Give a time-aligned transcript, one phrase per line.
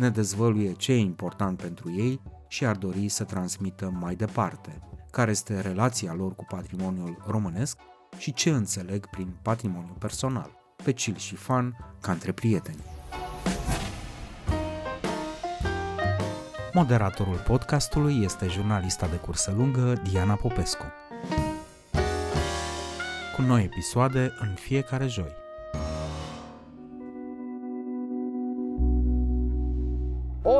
[0.00, 5.30] Ne dezvăluie ce e important pentru ei și ar dori să transmită mai departe, care
[5.30, 7.78] este relația lor cu patrimoniul românesc
[8.18, 10.50] și ce înțeleg prin patrimoniu personal,
[10.84, 12.84] pe chill și fan, ca între prieteni.
[16.72, 20.84] Moderatorul podcastului este jurnalista de cursă lungă Diana Popescu
[23.36, 25.39] cu noi episoade în fiecare joi.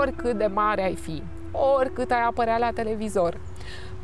[0.00, 1.22] Oricât de mare ai fi,
[1.76, 3.40] oricât ai apărea la televizor,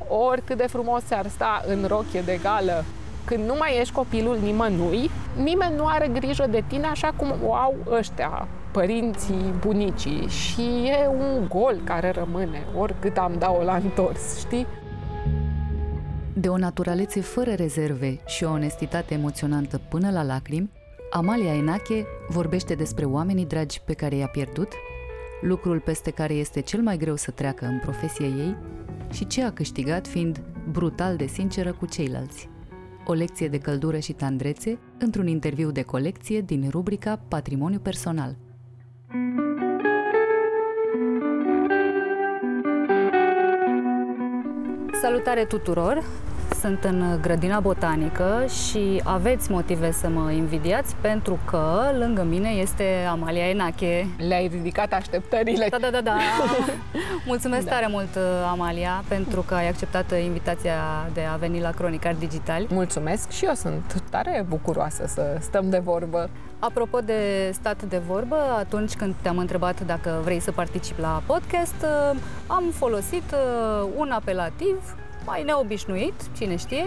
[0.08, 2.84] oricât de frumos ți-ar sta în rochie de gală,
[3.25, 5.11] când nu mai ești copilul nimănui,
[5.42, 11.08] nimeni nu are grijă de tine așa cum o au ăștia, părinții, bunicii și e
[11.08, 14.66] un gol care rămâne, oricât am dat-o la întors, știi?
[16.33, 20.70] De o naturalețe fără rezerve și o onestitate emoționantă până la lacrimi,
[21.10, 24.72] Amalia Enache vorbește despre oamenii dragi pe care i-a pierdut,
[25.41, 28.56] lucrul peste care este cel mai greu să treacă în profesia ei
[29.12, 32.48] și ce a câștigat fiind brutal de sinceră cu ceilalți.
[33.06, 38.37] O lecție de căldură și tandrețe într-un interviu de colecție din rubrica Patrimoniu Personal.
[45.00, 46.05] Salutare tuturor!
[46.67, 52.84] Sunt în grădina botanică și aveți motive să mă invidiați pentru că lângă mine este
[53.11, 54.06] Amalia Enache.
[54.28, 55.67] Le-ai ridicat așteptările.
[55.70, 56.17] Da, da, da, da.
[57.27, 57.70] Mulțumesc da.
[57.70, 58.09] tare mult,
[58.50, 62.66] Amalia, pentru că ai acceptat invitația de a veni la Cronicar Digital.
[62.69, 66.31] Mulțumesc și eu sunt tare bucuroasă să stăm de vorbă.
[66.59, 71.87] Apropo de stat de vorbă, atunci când te-am întrebat dacă vrei să participi la podcast,
[72.47, 73.34] am folosit
[73.97, 76.84] un apelativ mai neobișnuit, cine știe,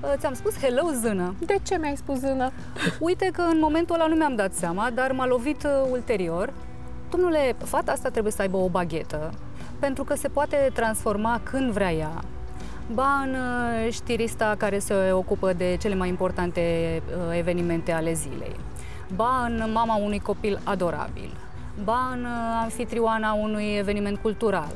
[0.00, 1.34] uh, ți-am spus hello zână.
[1.38, 2.50] De ce mi-ai spus zână?
[2.98, 6.52] Uite că în momentul ăla nu mi-am dat seama, dar m-a lovit uh, ulterior.
[7.10, 9.30] Domnule, fata asta trebuie să aibă o baghetă,
[9.78, 12.20] pentru că se poate transforma când vrea ea.
[12.92, 16.60] Ba în uh, știrista care se ocupă de cele mai importante
[17.36, 18.56] evenimente ale zilei.
[19.14, 21.36] Ba în mama unui copil adorabil.
[21.84, 22.26] Ba în
[22.62, 24.72] anfitrioana unui eveniment cultural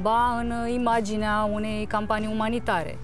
[0.00, 2.98] ba în imaginea unei campanii umanitare.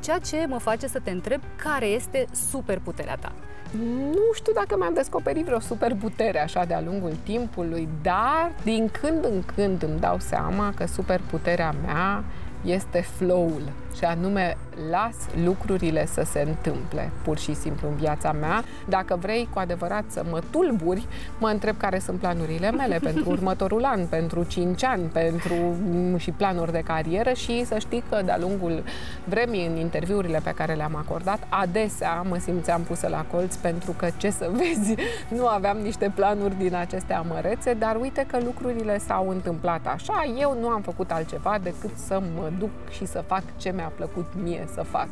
[0.00, 3.32] Ceea ce mă face să te întreb care este superputerea ta.
[4.12, 9.42] Nu știu dacă mi-am descoperit vreo superputere așa de-a lungul timpului, dar din când în
[9.54, 12.24] când îmi dau seama că superputerea mea
[12.64, 13.62] este flow-ul
[13.96, 14.56] și anume
[14.90, 18.64] las lucrurile să se întâmple pur și simplu în viața mea.
[18.88, 21.06] Dacă vrei cu adevărat să mă tulburi,
[21.38, 25.54] mă întreb care sunt planurile mele pentru următorul an, pentru 5 ani, pentru
[26.16, 28.82] și planuri de carieră și să știi că de-a lungul
[29.24, 34.08] vremii în interviurile pe care le-am acordat, adesea mă simțeam pusă la colț pentru că,
[34.16, 34.94] ce să vezi,
[35.28, 40.24] nu aveam niște planuri din aceste amărețe, dar uite că lucrurile s-au întâmplat așa.
[40.38, 44.26] Eu nu am făcut altceva decât să mă duc și să fac ce mi-a plăcut
[44.42, 45.08] mie să fac.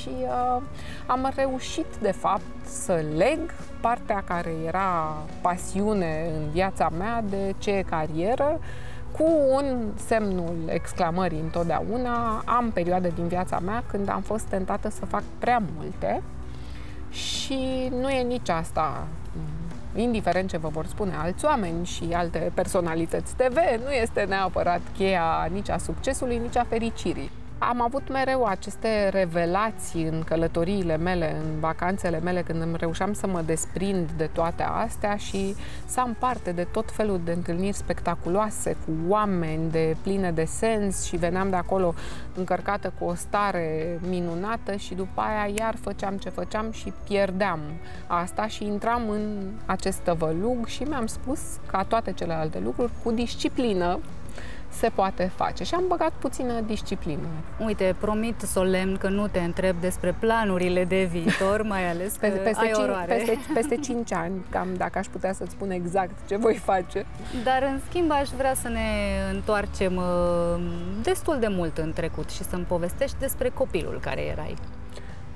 [0.00, 0.62] Și uh,
[1.06, 3.38] am reușit, de fapt, să leg
[3.80, 8.58] partea care era pasiune în viața mea de ce e carieră,
[9.16, 12.42] cu un semnul exclamării întotdeauna.
[12.44, 16.22] Am perioade din viața mea când am fost tentată să fac prea multe
[17.10, 19.06] și nu e nici asta
[19.94, 25.48] indiferent ce vă vor spune alți oameni și alte personalități TV, nu este neapărat cheia
[25.52, 27.30] nici a succesului, nici a fericirii.
[27.68, 33.26] Am avut mereu aceste revelații în călătoriile mele, în vacanțele mele, când îmi reușeam să
[33.26, 35.54] mă desprind de toate astea și
[35.86, 41.04] să am parte de tot felul de întâlniri spectaculoase cu oameni de pline de sens
[41.04, 41.94] și veneam de acolo
[42.34, 47.60] încărcată cu o stare minunată și după aia iar făceam ce făceam și pierdeam
[48.06, 53.98] asta și intram în acest tăvălug și mi-am spus ca toate celelalte lucruri cu disciplină
[54.72, 55.64] se poate face.
[55.64, 57.26] Și am băgat puțină disciplină.
[57.64, 62.38] Uite, promit solemn că nu te întreb despre planurile de viitor, mai ales că peste,
[62.38, 63.14] peste, ai oroare.
[63.14, 67.06] Peste, peste 5 ani, cam dacă aș putea să-ți spun exact ce voi face.
[67.44, 68.80] Dar, în schimb, aș vrea să ne
[69.32, 70.62] întoarcem uh,
[71.02, 74.54] destul de mult în trecut și să-mi povestești despre copilul care erai.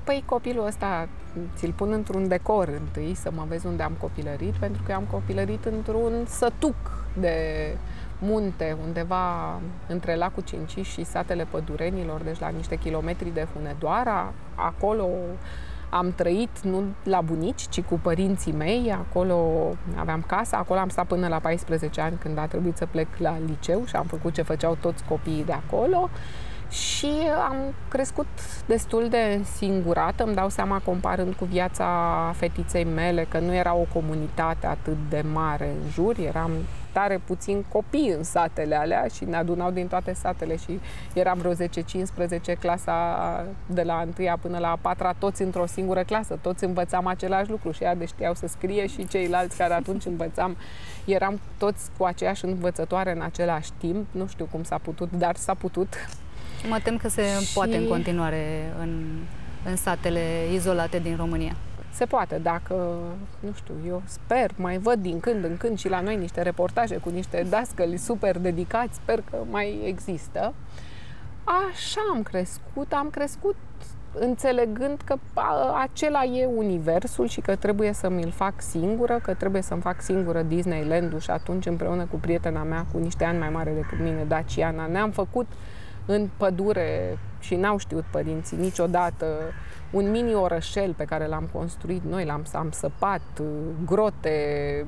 [0.03, 1.07] Păi copilul ăsta
[1.55, 5.65] ți-l pun într-un decor întâi, să mă vezi unde am copilărit, pentru că am copilărit
[5.65, 6.75] într-un sătuc
[7.13, 7.35] de
[8.19, 14.33] munte, undeva între lacul Cinciș și satele Pădurenilor, deci la niște kilometri de Hunedoara.
[14.55, 15.07] Acolo
[15.89, 18.91] am trăit nu la bunici, ci cu părinții mei.
[18.91, 19.37] Acolo
[19.95, 23.37] aveam casa, acolo am stat până la 14 ani când a trebuit să plec la
[23.47, 26.09] liceu și am făcut ce făceau toți copiii de acolo.
[26.69, 27.11] Și
[27.49, 27.55] am
[27.87, 28.27] crescut
[28.65, 31.87] destul de singurată, îmi dau seama comparând cu viața
[32.35, 36.51] fetiței mele că nu era o comunitate atât de mare în jur, eram
[36.97, 40.79] tare puțin copii în satele alea și ne adunau din toate satele și
[41.13, 46.63] eram vreo 10-15 clasa de la 1 până la 4 toți într-o singură clasă, toți
[46.63, 50.57] învățam același lucru și ea de știau să scrie și ceilalți care atunci învățam,
[51.05, 55.53] eram toți cu aceeași învățătoare în același timp, nu știu cum s-a putut, dar s-a
[55.53, 55.93] putut.
[56.69, 57.53] Mă tem că se și...
[57.53, 59.03] poate în continuare în,
[59.65, 60.21] în satele
[60.53, 61.55] izolate din România.
[61.97, 62.97] Se poate, dacă,
[63.39, 66.97] nu știu, eu sper, mai văd din când în când și la noi niște reportaje
[66.97, 70.53] cu niște dascăli super dedicați, sper că mai există.
[71.43, 73.55] Așa am crescut, am crescut
[74.13, 75.15] înțelegând că
[75.81, 80.41] acela e universul și că trebuie să mi-l fac singură, că trebuie să-mi fac singură
[80.41, 84.85] Disneyland-ul și atunci împreună cu prietena mea cu niște ani mai mare decât mine, Daciana,
[84.85, 85.47] ne-am făcut
[86.05, 89.25] în pădure și n-au știut părinții niciodată
[89.91, 93.21] un mini orășel pe care l-am construit noi, l-am am săpat,
[93.85, 94.85] grote,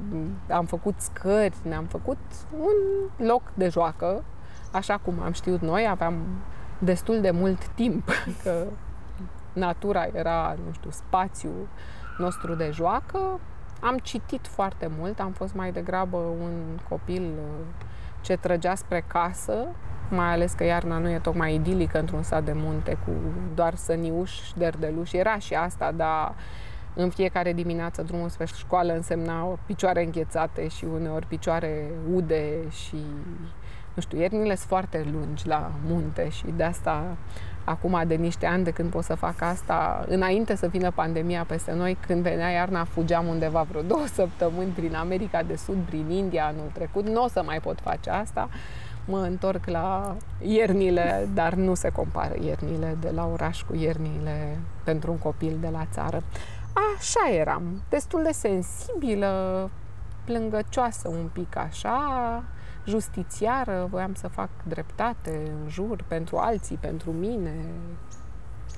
[0.49, 2.17] am făcut scări, ne-am făcut
[2.57, 4.23] un loc de joacă,
[4.71, 6.15] așa cum am știut noi, aveam
[6.79, 8.09] destul de mult timp,
[8.43, 8.65] că
[9.53, 11.67] natura era, nu știu, spațiul
[12.17, 13.39] nostru de joacă.
[13.81, 17.33] Am citit foarte mult, am fost mai degrabă un copil
[18.21, 19.67] ce trăgea spre casă
[20.09, 23.11] mai ales că iarna nu e tocmai idilică într-un sat de munte cu
[23.55, 25.17] doar săniuși, derdeluși.
[25.17, 26.33] Era și asta, dar
[26.93, 32.97] în fiecare dimineață drumul spre școală însemna picioare înghețate și uneori picioare ude și
[33.93, 37.17] nu știu, iernile sunt foarte lungi la munte și de asta
[37.63, 41.73] acum de niște ani de când pot să fac asta, înainte să vină pandemia peste
[41.73, 46.45] noi, când venea iarna, fugeam undeva vreo două săptămâni prin America de Sud, prin India
[46.45, 48.49] anul trecut, nu o să mai pot face asta,
[49.05, 55.11] mă întorc la iernile, dar nu se compară iernile de la oraș cu iernile pentru
[55.11, 56.23] un copil de la țară.
[56.97, 59.69] Așa eram, destul de sensibilă,
[60.25, 62.43] plângăcioasă un pic așa,
[62.85, 67.65] justițiară, voiam să fac dreptate în jur pentru alții, pentru mine,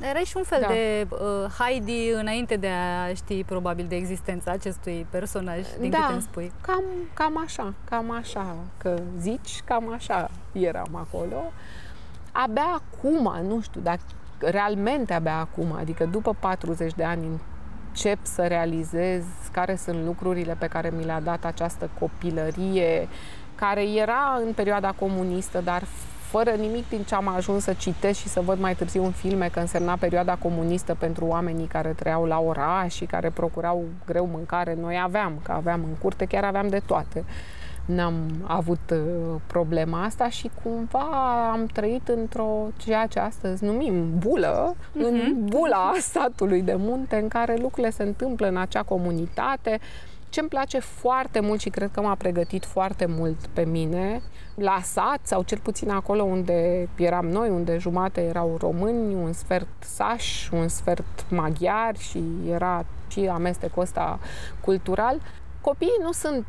[0.02, 0.68] Erai și un fel da.
[0.68, 6.14] de uh, Heidi înainte de a ști probabil de existența acestui personaj, din da, câte
[6.14, 6.52] îmi spui.
[6.62, 6.84] Cam,
[7.14, 11.52] cam așa, cam așa, că zici, cam așa eram acolo.
[12.32, 14.00] Abia acum, nu știu, dar
[14.40, 17.28] realmente abia acum, adică după 40 de ani
[17.88, 23.08] încep să realizez care sunt lucrurile pe care mi le-a dat această copilărie,
[23.56, 25.84] care era în perioada comunistă, dar
[26.32, 29.48] fără nimic din ce am ajuns să citesc și să văd mai târziu în filme
[29.48, 34.78] că însemna perioada comunistă pentru oamenii care trăiau la oraș și care procurau greu mâncare.
[34.82, 37.24] Noi aveam, că aveam în curte, chiar aveam de toate.
[37.86, 38.14] N-am
[38.44, 45.04] avut uh, problema asta și cumva am trăit într-o, ceea ce astăzi numim bulă, uh-huh.
[45.04, 45.46] în mhm.
[45.46, 49.80] bula statului de munte, în care lucrurile se întâmplă în acea comunitate,
[50.32, 54.22] ce îmi place foarte mult și cred că m-a pregătit foarte mult pe mine,
[54.56, 59.68] la sat sau cel puțin acolo unde eram noi, unde jumate erau români, un sfert
[59.80, 64.20] sași, un sfert maghiari și era și amestecul ăsta
[64.62, 65.20] cultural.
[65.62, 66.46] Copiii nu sunt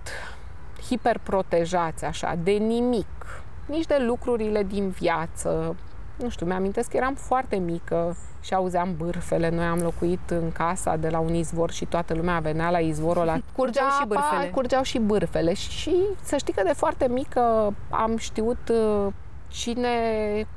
[0.89, 5.77] hiperprotejați așa de nimic, nici de lucrurile din viață.
[6.17, 9.51] Nu știu, mi-amintesc că eram foarte mică și auzeam bârfele.
[9.51, 13.23] Noi am locuit în casa de la un izvor și toată lumea venea la izvorul
[13.23, 13.39] ăla.
[13.57, 14.51] Curgeau și bârfele.
[14.55, 15.55] Curgeau și bârfele.
[15.55, 19.13] Și să știi că de foarte mică am știut uh,
[19.53, 19.89] cine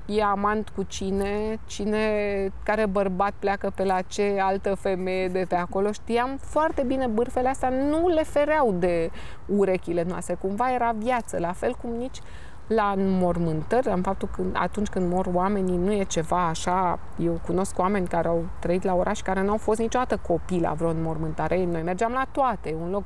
[0.06, 2.08] e amant cu cine, cine,
[2.64, 5.92] care bărbat pleacă pe la ce altă femeie de pe acolo.
[5.92, 9.12] Știam foarte bine bârfele astea, nu le fereau de
[9.46, 10.34] urechile noastre.
[10.34, 12.20] Cumva era viață, la fel cum nici
[12.68, 17.80] la înmormântări, în faptul că atunci când mor oamenii nu e ceva așa, eu cunosc
[17.80, 21.66] oameni care au trăit la oraș care nu au fost niciodată copii la vreo înmormântare,
[21.66, 23.04] noi mergeam la toate, un loc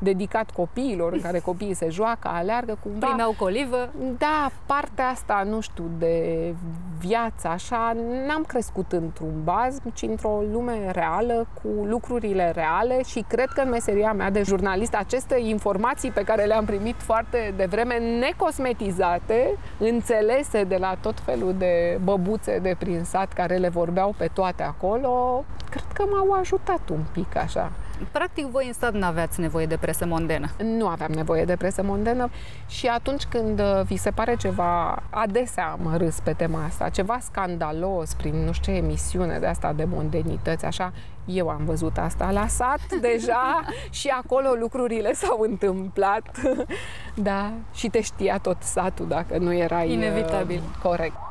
[0.00, 3.06] dedicat copiilor, în care copiii se joacă, aleargă cumva.
[3.06, 3.88] Primeau colivă.
[4.18, 6.54] Da, partea asta, nu știu, de
[6.98, 13.48] viață, așa, n-am crescut într-un bazm, ci într-o lume reală, cu lucrurile reale și cred
[13.48, 19.56] că în meseria mea de jurnalist, aceste informații pe care le-am primit foarte devreme, necosmetizate,
[19.78, 24.62] înțelese de la tot felul de băbuțe de prin sat care le vorbeau pe toate
[24.62, 27.72] acolo, cred că m-au ajutat un pic așa.
[28.12, 30.50] Practic, voi în stat nu aveați nevoie de presă mondenă.
[30.62, 32.30] Nu aveam nevoie de presă mondenă
[32.66, 37.18] și atunci când uh, vi se pare ceva, adesea mă râs pe tema asta, ceva
[37.22, 40.92] scandalos prin nu știu ce emisiune de asta de mondenități, așa,
[41.24, 46.40] eu am văzut asta la sat deja și acolo lucrurile s-au întâmplat.
[47.14, 49.92] da, și te știa tot satul dacă nu erai...
[49.92, 50.62] Inevitabil.
[50.68, 51.29] Uh, corect.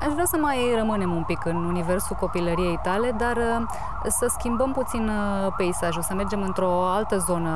[0.00, 3.66] Aș vrea să mai rămânem un pic în universul copilăriei tale, dar uh,
[4.08, 7.50] să schimbăm puțin uh, peisajul, să mergem într-o altă zonă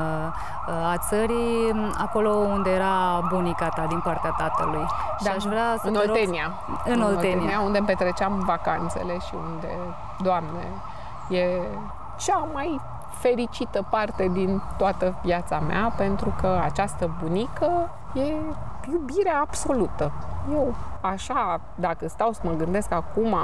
[0.68, 4.87] uh, a țării, acolo unde era bunica ta din partea tatălui.
[5.23, 6.52] Da, și aș vrea să în te Oltenia.
[6.68, 7.35] Rog, în, în Oltenia.
[7.35, 7.61] Oltenia.
[7.61, 9.68] unde îmi petreceam vacanțele și unde,
[10.18, 10.66] Doamne,
[11.28, 11.61] e
[12.16, 12.80] cea mai
[13.11, 18.35] fericită parte din toată viața mea, pentru că această bunică e
[18.92, 20.12] iubirea absolută.
[20.52, 23.37] Eu, așa, dacă stau să mă gândesc acum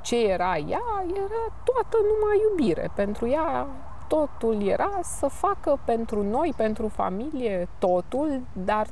[0.00, 2.90] ce era ea, era toată numai iubire.
[2.94, 3.66] Pentru ea
[4.14, 8.86] totul era să facă pentru noi, pentru familie, totul, dar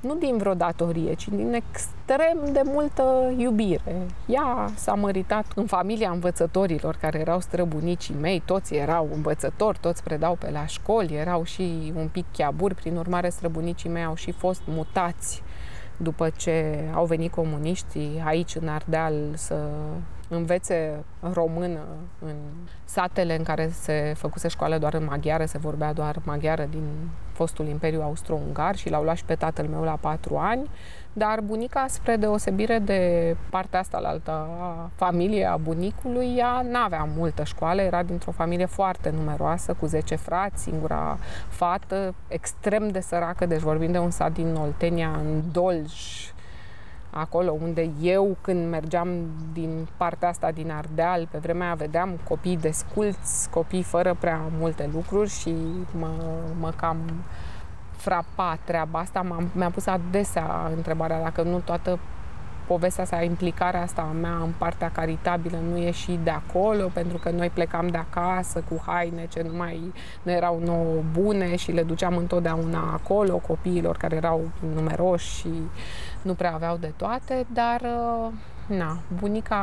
[0.00, 4.06] nu din vreo datorie, ci din extrem de multă iubire.
[4.26, 10.34] Ea s-a măritat în familia învățătorilor, care erau străbunicii mei, toți erau învățători, toți predau
[10.34, 14.62] pe la școli, erau și un pic chiaburi, prin urmare străbunicii mei au și fost
[14.66, 15.42] mutați
[15.96, 19.56] după ce au venit comuniștii aici în Ardeal să
[20.30, 21.80] învețe română
[22.18, 22.34] în
[22.84, 26.84] satele în care se făcuse școală doar în maghiară, se vorbea doar maghiară din
[27.32, 30.70] fostul Imperiu Austro-Ungar și l-au luat și pe tatăl meu la patru ani,
[31.12, 37.08] dar bunica, spre deosebire de partea asta la altă a familiei a bunicului, ea n-avea
[37.16, 41.18] multă școală, era dintr-o familie foarte numeroasă, cu 10 frați, singura
[41.48, 46.32] fată, extrem de săracă, deci vorbim de un sat din Oltenia, în Dolj,
[47.10, 49.08] acolo unde eu când mergeam
[49.52, 54.90] din partea asta din Ardeal, pe vremea aia vedeam copii desculți, copii fără prea multe
[54.92, 55.54] lucruri și
[55.98, 56.10] mă,
[56.60, 56.98] mă cam
[57.96, 59.48] frapa treaba asta.
[59.52, 61.98] mi-a pus adesea întrebarea dacă nu toată
[62.72, 67.18] povestea asta, implicarea asta a mea în partea caritabilă nu e și de acolo, pentru
[67.18, 71.72] că noi plecam de acasă cu haine ce nu mai nu erau nouă bune și
[71.72, 75.48] le duceam întotdeauna acolo copiilor care erau numeroși și
[76.22, 78.32] nu prea aveau de toate, dar uh,
[78.66, 79.56] na, bunica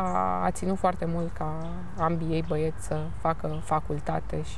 [0.43, 4.57] a ținut foarte mult ca ambii ei băieți să facă facultate și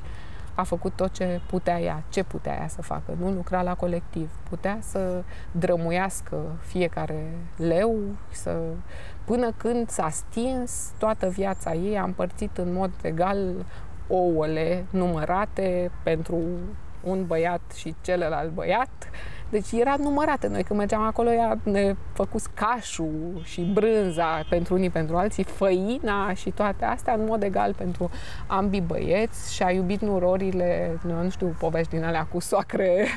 [0.59, 3.15] a făcut tot ce putea ea, ce putea ea să facă.
[3.19, 7.97] Nu lucra la colectiv, putea să drămuiască fiecare leu,
[8.31, 8.59] să,
[9.25, 13.65] până când s-a stins toată viața ei, a împărțit în mod egal
[14.07, 16.41] ouăle numărate pentru
[17.03, 19.09] un băiat și celălalt băiat
[19.49, 20.47] deci era numărată.
[20.47, 26.33] Noi când mergeam acolo, ea ne făcut cașul și brânza pentru unii, pentru alții, făina
[26.33, 28.09] și toate astea în mod egal pentru
[28.47, 33.07] ambii băieți și a iubit nurorile, nu știu, povești din alea cu soacre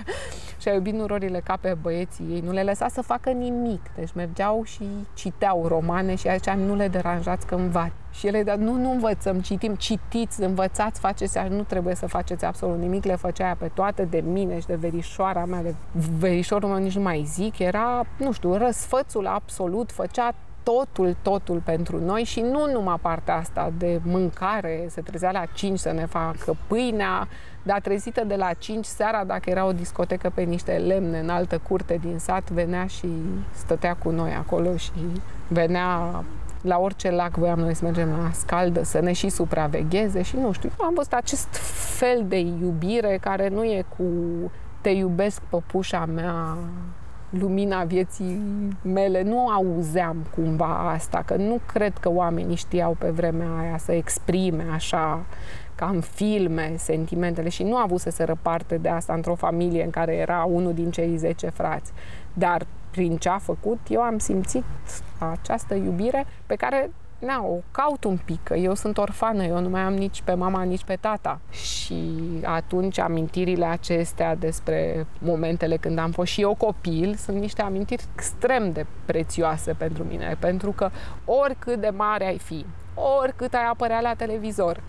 [0.62, 2.40] și a iubit nurorile ca pe băieții ei.
[2.40, 3.80] Nu le lăsa să facă nimic.
[3.96, 7.92] Deci mergeau și citeau romane și aici nu le deranjați că învați.
[8.10, 12.78] Și ele, dar nu, nu învățăm, citim, citiți, învățați, faceți, nu trebuie să faceți absolut
[12.78, 15.74] nimic, le făcea aia pe toate de mine și de verișoara mea, de
[16.18, 22.04] verișorul meu nici nu mai zic, era, nu știu, răsfățul absolut, făcea totul, totul pentru
[22.04, 26.56] noi și nu numai partea asta de mâncare, se trezea la 5 să ne facă
[26.66, 27.28] pâinea,
[27.62, 31.58] dar trezită de la 5 seara, dacă era o discotecă pe niște lemne în altă
[31.68, 33.08] curte din sat, venea și
[33.54, 34.92] stătea cu noi acolo și
[35.48, 36.24] venea
[36.62, 40.52] la orice lac voiam noi să mergem la scaldă, să ne și supravegheze și nu
[40.52, 41.56] știu, am văzut acest
[41.98, 44.04] fel de iubire care nu e cu
[44.80, 46.56] te iubesc păpușa mea,
[47.30, 48.40] lumina vieții
[48.82, 53.92] mele, nu auzeam cumva asta, că nu cred că oamenii știau pe vremea aia să
[53.92, 55.20] exprime așa
[55.74, 59.84] ca în filme sentimentele și nu a avut să se răparte de asta într-o familie
[59.84, 61.92] în care era unul din cei 10 frați.
[62.32, 64.64] Dar prin ce a făcut, eu am simțit
[65.18, 69.68] această iubire pe care na, o caut un pic, că eu sunt orfană, eu nu
[69.68, 71.40] mai am nici pe mama, nici pe tata.
[71.50, 72.12] Și
[72.44, 78.72] atunci amintirile acestea despre momentele când am fost și eu copil sunt niște amintiri extrem
[78.72, 80.90] de prețioase pentru mine, pentru că
[81.24, 82.66] oricât de mare ai fi,
[83.20, 84.82] oricât ai apărea la televizor,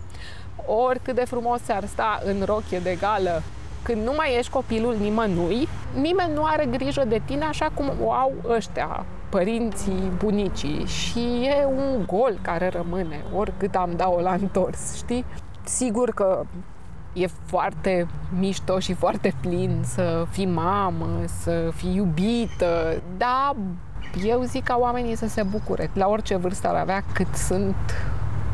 [0.65, 3.41] oricât de frumos ar sta în rochie de gală,
[3.83, 8.12] când nu mai ești copilul nimănui, nimeni nu are grijă de tine așa cum o
[8.12, 14.95] au ăștia, părinții, bunicii și e un gol care rămâne, oricât am dat-o la întors,
[14.95, 15.25] știi?
[15.63, 16.45] Sigur că
[17.13, 18.07] e foarte
[18.39, 23.55] mișto și foarte plin să fii mamă, să fii iubită, dar
[24.25, 27.75] eu zic ca oamenii să se bucure la orice vârstă ar avea cât sunt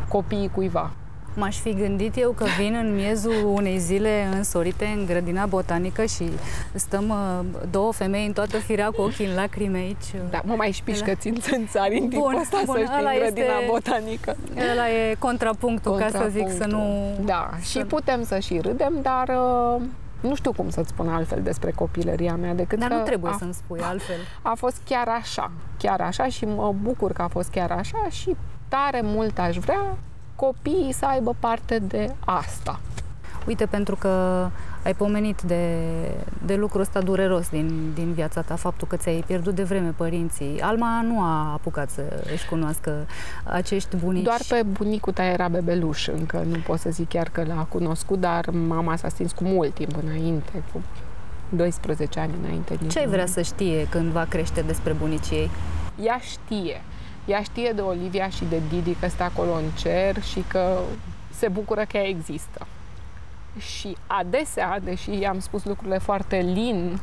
[0.10, 0.92] copiii cuiva.
[1.40, 6.30] M-aș fi gândit eu că vin în miezul unei zile însorite în grădina botanică și
[6.74, 10.14] stăm uh, două femei în toată firea cu ochii în lacrime aici.
[10.30, 13.20] Da, mă mai șpiși că ținț în țari în timpul ăsta bun, să știi, în
[13.20, 14.36] grădina este, botanică.
[14.72, 17.14] Ăla e contrapunctul, ca să zic, să nu...
[17.26, 17.80] Da, să...
[17.80, 19.82] și putem să și râdem, dar uh,
[20.22, 23.36] nu știu cum să-ți spun altfel despre copilăria mea decât Dar că nu trebuie a,
[23.38, 24.20] să-mi spui altfel.
[24.42, 28.36] A fost chiar așa, chiar așa și mă bucur că a fost chiar așa și
[28.68, 29.98] tare mult aș vrea
[30.40, 32.80] copiii să aibă parte de asta.
[33.48, 34.10] Uite, pentru că
[34.84, 35.76] ai pomenit de,
[36.46, 40.62] de lucrul ăsta dureros din, din viața ta, faptul că ți-ai pierdut de vreme părinții.
[40.62, 42.02] Alma nu a apucat să
[42.34, 43.06] își cunoască
[43.44, 44.24] acești bunici.
[44.24, 48.20] Doar pe bunicul ta era bebeluș încă, nu pot să zic chiar că l-a cunoscut,
[48.20, 50.82] dar mama s-a stins cu mult timp înainte, cu
[51.50, 52.78] 12 ani înainte.
[52.88, 55.50] Ce ai vrea să știe când va crește despre bunicii ei?
[56.04, 56.82] Ea știe.
[57.30, 60.80] Ea știe de Olivia și de Didi că stă acolo în cer și că
[61.34, 62.68] se bucură că ea există
[63.58, 67.00] și adesea, deși i-am spus lucrurile foarte lin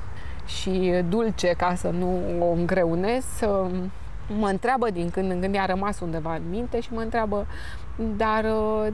[0.47, 3.25] și dulce ca să nu o îngreunez,
[4.39, 7.47] mă întreabă din când în când, i-a rămas undeva în minte și mă întreabă
[8.17, 8.93] dar uh,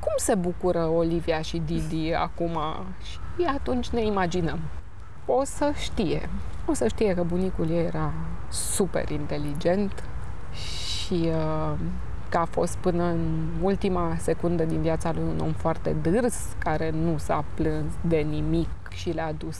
[0.00, 2.58] cum se bucură Olivia și Didi acum?
[3.02, 4.58] Și atunci ne imaginăm.
[5.26, 6.28] O să știe.
[6.66, 8.12] O să știe că bunicul ei era
[8.48, 10.02] super inteligent
[11.06, 11.72] și uh,
[12.28, 16.90] că a fost până în ultima secundă din viața lui un om foarte dârs, care
[16.90, 19.58] nu s-a plâns de nimic și le-a dus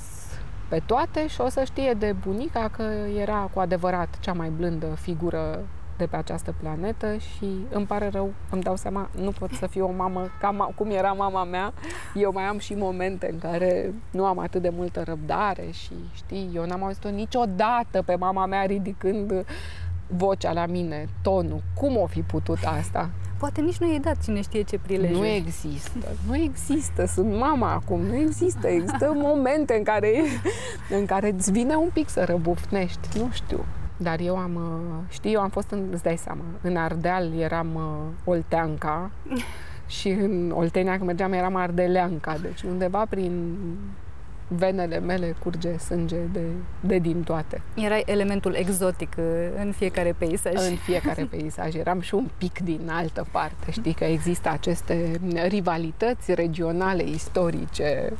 [0.68, 2.82] pe toate și o să știe de bunica că
[3.20, 5.64] era cu adevărat cea mai blândă figură
[5.96, 9.86] de pe această planetă și îmi pare rău, îmi dau seama, nu pot să fiu
[9.86, 11.72] o mamă ca cum era mama mea.
[12.14, 16.50] Eu mai am și momente în care nu am atât de multă răbdare și știi,
[16.54, 19.44] eu n-am auzit-o niciodată pe mama mea ridicând
[20.06, 23.10] vocea la mine, tonul, cum o fi putut asta?
[23.38, 25.10] Poate nici nu i-ai dat cine știe ce prilej.
[25.10, 30.22] Nu există, nu există, sunt mama acum, nu există, există momente în care,
[30.98, 33.64] în care îți vine un pic să răbufnești, nu știu.
[33.96, 37.74] Dar eu am, uh, știi, eu am fost, în, îți dai seama, în Ardeal eram
[37.74, 39.10] uh, olteanca
[39.86, 43.56] și în Oltenia când mergeam eram ardeleanca, deci undeva prin
[44.48, 46.40] venele mele curge sânge de,
[46.80, 47.62] de din toate.
[47.74, 49.24] Era elementul exotic uh,
[49.58, 50.54] în fiecare peisaj.
[50.54, 51.74] În fiecare peisaj.
[51.74, 53.70] Eram și un pic din altă parte.
[53.70, 58.12] Știi că există aceste rivalități regionale, istorice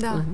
[0.00, 0.10] da.
[0.10, 0.24] în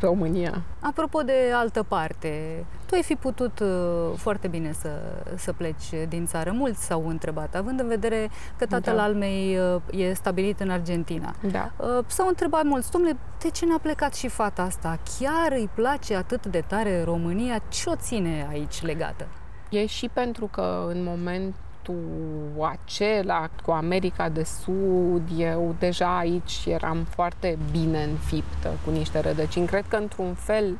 [0.00, 0.62] România.
[0.80, 3.68] Apropo de altă parte, tu ai fi putut uh,
[4.16, 4.90] foarte bine să,
[5.34, 6.50] să pleci din țară.
[6.52, 9.02] Mulți s-au întrebat, având în vedere că tatăl da.
[9.02, 11.34] al mei uh, e stabilit în Argentina.
[11.50, 11.72] Da.
[12.06, 14.74] S-au întrebat mulți, domnule, de ce n-a plecat și fata asta?
[14.76, 14.98] asta?
[15.18, 17.62] Chiar îi place atât de tare România?
[17.68, 19.26] Ce o ține aici legată?
[19.68, 21.54] E și pentru că în momentul
[22.72, 29.66] acela cu America de Sud, eu deja aici eram foarte bine înfiptă cu niște rădăcini.
[29.66, 30.78] Cred că într-un fel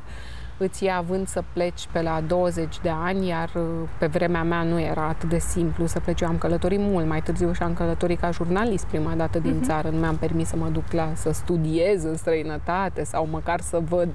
[0.59, 3.63] îți ia având să pleci pe la 20 de ani, iar uh,
[3.99, 6.21] pe vremea mea nu era atât de simplu să pleci.
[6.21, 9.67] Eu am călătorit mult mai târziu și am călătorit ca jurnalist prima dată din uh-huh.
[9.67, 9.89] țară.
[9.89, 14.09] Nu mi-am permis să mă duc la să studiez în străinătate sau măcar să văd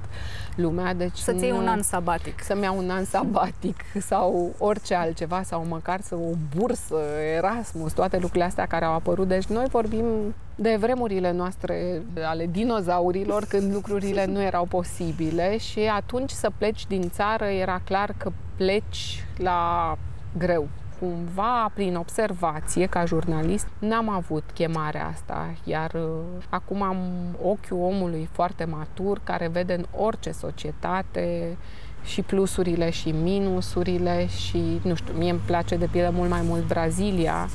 [0.55, 0.93] lumea.
[0.93, 2.43] Deci Să-ți iei un an sabatic.
[2.43, 6.95] Să-mi iau un an sabatic sau orice altceva sau măcar să o bursă,
[7.35, 9.27] Erasmus, toate lucrurile astea care au apărut.
[9.27, 10.05] Deci noi vorbim
[10.55, 17.09] de vremurile noastre ale dinozaurilor, când lucrurile nu erau posibile și atunci să pleci din
[17.09, 19.97] țară era clar că pleci la
[20.37, 20.67] greu.
[20.99, 26.97] Cumva, prin observație, ca jurnalist, n-am avut chemarea asta, iar uh, acum am
[27.43, 31.57] ochiul omului foarte matur, care vede în orice societate
[32.03, 36.67] și plusurile și minusurile și, nu știu, mie îmi place de pildă mult mai mult
[36.67, 37.47] Brazilia,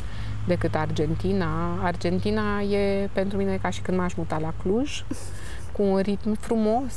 [0.47, 1.83] decât Argentina.
[1.83, 5.05] Argentina e pentru mine ca și când m-aș muta la Cluj,
[5.73, 6.95] cu un ritm frumos,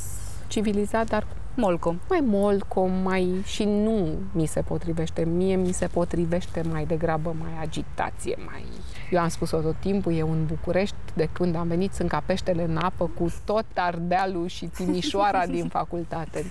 [0.47, 1.99] civilizat, dar molcom.
[2.09, 5.25] Mai molcom, mai și nu mi se potrivește.
[5.25, 8.63] Mie mi se potrivește mai degrabă mai agitație, mai
[9.09, 12.63] eu am spus-o tot timpul, e un București de când am venit, sunt ca peștele
[12.63, 16.45] în apă cu tot Ardealul și Timișoara din facultate.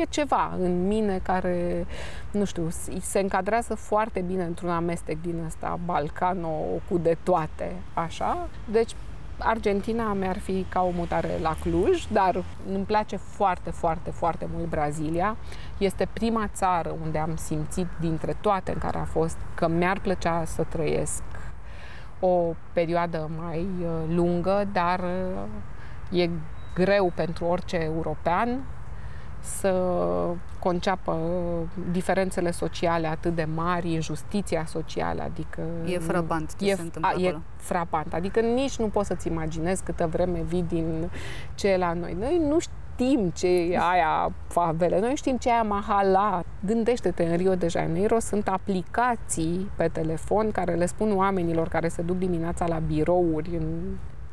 [0.00, 1.86] E ceva în mine care,
[2.30, 2.68] nu știu,
[3.00, 6.48] se încadrează foarte bine într-un amestec din ăsta, balcano
[6.88, 8.48] cu de toate, așa.
[8.70, 8.94] Deci
[9.38, 12.44] Argentina mi-ar fi ca o mutare la Cluj, dar
[12.74, 15.36] îmi place foarte, foarte, foarte mult Brazilia.
[15.78, 20.44] Este prima țară unde am simțit dintre toate în care a fost că mi-ar plăcea
[20.44, 21.22] să trăiesc
[22.24, 25.00] o perioadă mai uh, lungă, dar
[26.10, 26.30] uh, e
[26.74, 28.64] greu pentru orice european
[29.40, 29.74] să
[30.58, 31.16] conceapă
[31.90, 35.60] diferențele sociale atât de mari, injustiția socială, adică...
[35.86, 37.42] E frapant ce e, se întâmplă E acolo.
[37.56, 41.10] frapant, adică nici nu poți să-ți imaginezi câtă vreme vii din
[41.54, 42.16] ce e la noi.
[42.18, 42.74] Noi nu știm
[43.34, 46.42] ce e aia favele, noi știm ce e aia mahala.
[46.66, 52.02] Gândește-te, în Rio de Janeiro sunt aplicații pe telefon care le spun oamenilor care se
[52.02, 53.64] duc dimineața la birouri în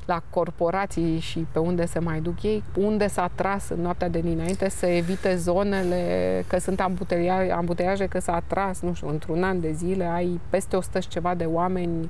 [0.09, 4.19] la corporații și pe unde se mai duc ei, unde s-a tras în noaptea de
[4.19, 9.59] dinainte să evite zonele, că sunt ambuteiaje, ambuteiaje că s-a tras, nu știu, într-un an
[9.59, 12.09] de zile ai peste 100 și ceva de oameni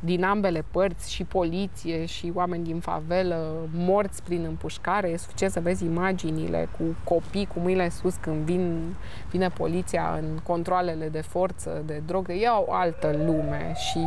[0.00, 5.08] din ambele părți, și poliție, și oameni din favelă, morți prin împușcare.
[5.08, 8.94] E suficient să vezi imaginile cu copii cu mâinile sus când vin,
[9.30, 12.32] vine poliția în controlele de forță, de drogă.
[12.32, 14.06] E o altă lume și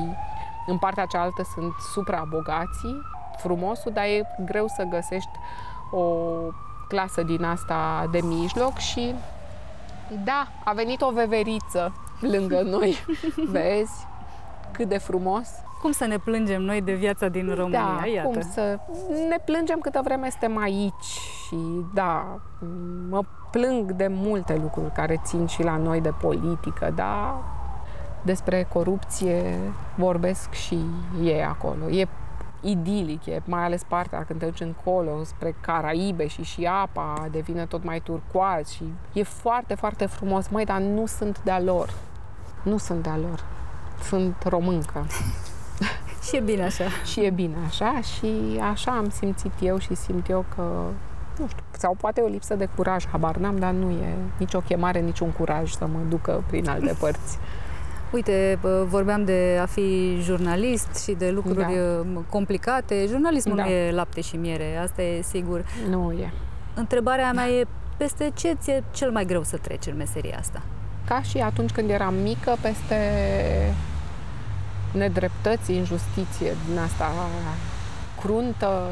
[0.67, 3.01] în partea cealaltă sunt suprabogații
[3.37, 5.29] frumosul, dar e greu să găsești
[5.91, 6.03] o
[6.87, 9.13] clasă din asta de mijloc și
[10.23, 12.97] da, a venit o veveriță lângă noi.
[13.51, 14.07] Vezi
[14.71, 15.47] cât de frumos?
[15.81, 17.97] Cum să ne plângem noi de viața din România?
[17.99, 18.27] Da, Iată.
[18.27, 18.79] cum să
[19.29, 21.57] ne plângem câtă vreme suntem aici și
[21.93, 22.39] da,
[23.09, 27.35] mă plâng de multe lucruri care țin și la noi de politică, dar
[28.21, 29.59] despre corupție
[29.95, 30.79] vorbesc și
[31.23, 31.89] ei acolo.
[31.89, 32.07] E
[32.61, 37.65] idilic, e mai ales partea când te duci încolo spre Caraibe și și apa devine
[37.65, 40.47] tot mai turcoaz și e foarte, foarte frumos.
[40.47, 41.93] Măi, dar nu sunt de-a lor.
[42.63, 43.43] Nu sunt de-a lor.
[44.01, 45.05] Sunt româncă.
[46.27, 46.83] și e bine așa.
[47.05, 50.83] Și e bine așa și așa am simțit eu și simt eu că
[51.39, 54.99] nu știu, sau poate o lipsă de curaj, habar n-am, dar nu e nicio chemare,
[54.99, 57.37] niciun curaj să mă ducă prin alte părți.
[58.11, 61.73] Uite, vorbeam de a fi jurnalist și de lucruri
[62.13, 62.21] da.
[62.29, 63.05] complicate.
[63.07, 63.63] Jurnalismul da.
[63.63, 65.65] nu e lapte și miere, asta e sigur.
[65.89, 66.33] Nu e.
[66.73, 70.61] Întrebarea mea e, peste ce ți-e cel mai greu să treci în meseria asta?
[71.07, 72.95] Ca și atunci când eram mică, peste
[74.93, 77.11] nedreptăți, injustiție din asta
[78.21, 78.91] cruntă,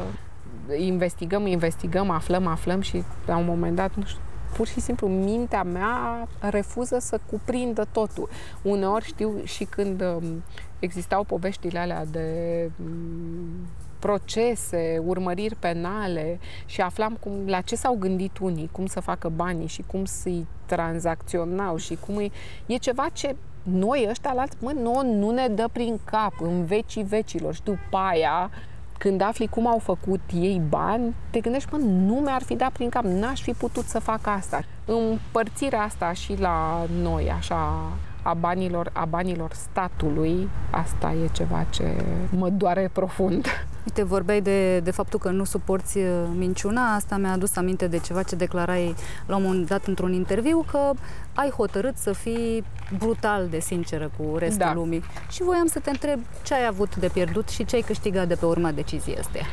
[0.76, 4.20] investigăm, investigăm, aflăm, aflăm și la un moment dat, nu știu,
[4.56, 8.28] pur și simplu mintea mea refuză să cuprindă totul.
[8.62, 10.42] Uneori știu și când um,
[10.78, 13.66] existau poveștile alea de um,
[13.98, 19.66] procese, urmăriri penale și aflam cum, la ce s-au gândit unii, cum să facă banii
[19.66, 22.32] și cum să-i tranzacționau și cum îi...
[22.66, 26.64] E ceva ce noi ăștia la alți, mă, nu, nu ne dă prin cap în
[26.64, 28.50] vecii vecilor și după aia
[28.98, 32.88] când afli cum au făcut ei bani, te gândești, mă, nu mi-ar fi dat prin
[32.88, 34.60] cap, n-aș fi putut să fac asta.
[34.84, 37.92] Împărțirea asta și la noi, așa,
[38.22, 43.46] a banilor, a banilor statului, asta e ceva ce mă doare profund.
[43.88, 46.04] Uite, vorbeai de, de faptul că nu suporți uh,
[46.36, 48.94] minciuna, asta mi-a adus aminte de ceva ce declarai
[49.26, 50.92] la un moment dat într-un interviu, că
[51.34, 52.64] ai hotărât să fii
[52.98, 54.74] brutal de sinceră cu restul da.
[54.74, 55.02] lumii.
[55.30, 58.34] Și voiam să te întreb ce ai avut de pierdut și ce ai câștigat de
[58.34, 59.46] pe urma deciziei astea.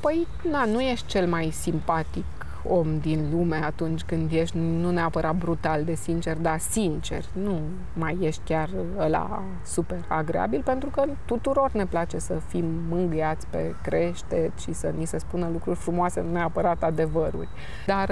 [0.00, 2.24] Păi, na, nu ești cel mai simpatic
[2.68, 7.24] om din lume atunci când ești nu neapărat brutal de sincer, dar sincer.
[7.32, 7.60] Nu
[7.92, 8.68] mai ești chiar
[9.08, 14.92] la super agreabil pentru că tuturor ne place să fim mângâiați pe crește și să
[14.96, 17.48] ni se spună lucruri frumoase, nu neapărat adevăruri.
[17.86, 18.10] Dar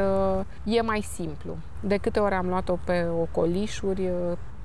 [0.65, 1.57] e mai simplu.
[1.81, 4.11] De câte ori am luat-o pe ocolișuri,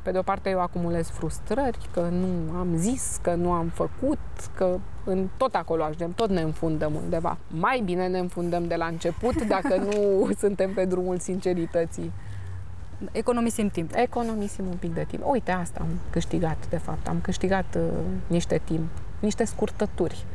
[0.08, 4.20] pe de o parte eu acumulez frustrări că nu am zis, că nu am făcut,
[4.56, 7.38] că în tot acolo ajungem, tot ne înfundăm undeva.
[7.48, 9.93] Mai bine ne înfundăm de la început dacă nu
[10.43, 12.12] suntem pe drumul sincerității.
[13.12, 13.91] Economisim timp.
[13.96, 15.24] Economisim un pic de timp.
[15.26, 17.08] Uite, asta am câștigat, de fapt.
[17.08, 17.82] Am câștigat uh,
[18.28, 18.89] niște timp,
[19.20, 20.26] niște scurtături.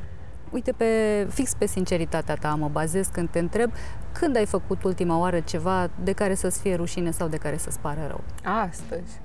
[0.51, 0.87] Uite, pe,
[1.31, 3.73] fix pe sinceritatea ta mă bazez când te întreb
[4.13, 7.79] când ai făcut ultima oară ceva de care să-ți fie rușine sau de care să-ți
[7.79, 8.21] pară rău.
[8.69, 9.22] Astăzi.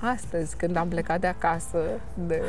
[0.00, 1.78] Astăzi, când am plecat de acasă,
[2.14, 2.42] de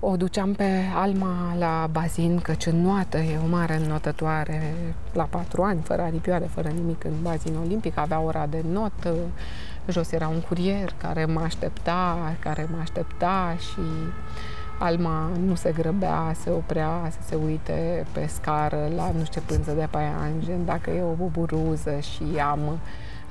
[0.00, 4.74] o duceam pe Alma la bazin, căci înnoată, e o mare înnotătoare
[5.12, 9.14] la patru ani, fără aripioare, fără nimic în bazin olimpic, avea ora de notă,
[9.88, 13.80] jos era un curier care mă aștepta, care mă aștepta și
[14.78, 19.54] Alma nu se grăbea, se oprea să se uite pe scară la nu știu ce
[19.54, 22.78] pânză de paianjen, dacă e o buburuză și am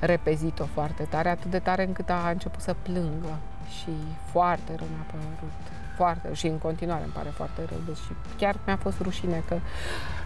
[0.00, 3.38] repezit-o foarte tare, atât de tare încât a început să plângă
[3.80, 3.92] și
[4.30, 5.50] foarte rău mi-a părut
[5.96, 9.56] foarte, și în continuare îmi pare foarte rău, deci chiar mi-a fost rușine că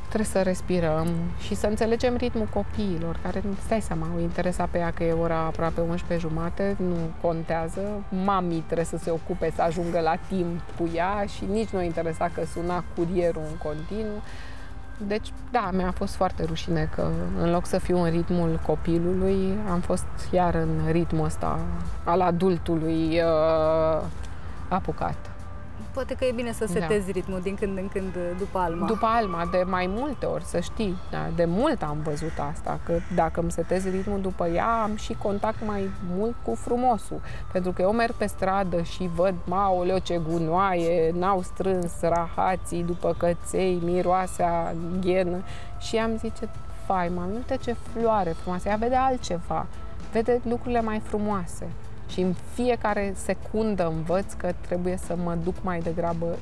[0.09, 1.09] trebuie să respirăm
[1.41, 5.39] și să înțelegem ritmul copiilor, care, stai seama, o interesa pe ea că e ora
[5.39, 7.81] aproape 11 jumate, nu contează,
[8.25, 11.83] mamii trebuie să se ocupe să ajungă la timp cu ea și nici nu o
[11.83, 14.23] interesa că suna curierul în continuu.
[14.97, 17.09] Deci, da, mi-a fost foarte rușine că
[17.41, 21.61] în loc să fiu în ritmul copilului, am fost iar în ritmul ăsta
[22.05, 24.03] al adultului uh,
[24.69, 25.34] apucat.
[25.93, 26.73] Poate că e bine să da.
[26.73, 27.13] setezi da.
[27.13, 28.87] ritmul din când în când după Alma.
[28.87, 30.97] După Alma, de mai multe ori, să știi.
[31.11, 35.15] Da, de mult am văzut asta, că dacă îmi setez ritmul după ea, am și
[35.15, 37.21] contact mai mult cu frumosul.
[37.53, 43.15] Pentru că eu merg pe stradă și văd, maoleo, ce gunoaie, n-au strâns rahații după
[43.19, 45.43] căței, miroasea ghenă.
[45.79, 46.49] Și am zice,
[46.87, 49.67] fai, mă, uite ce floare frumoasă, ea vede altceva,
[50.13, 51.69] vede lucrurile mai frumoase
[52.15, 56.39] și în fiecare secundă învăț că trebuie să mă duc mai degrabă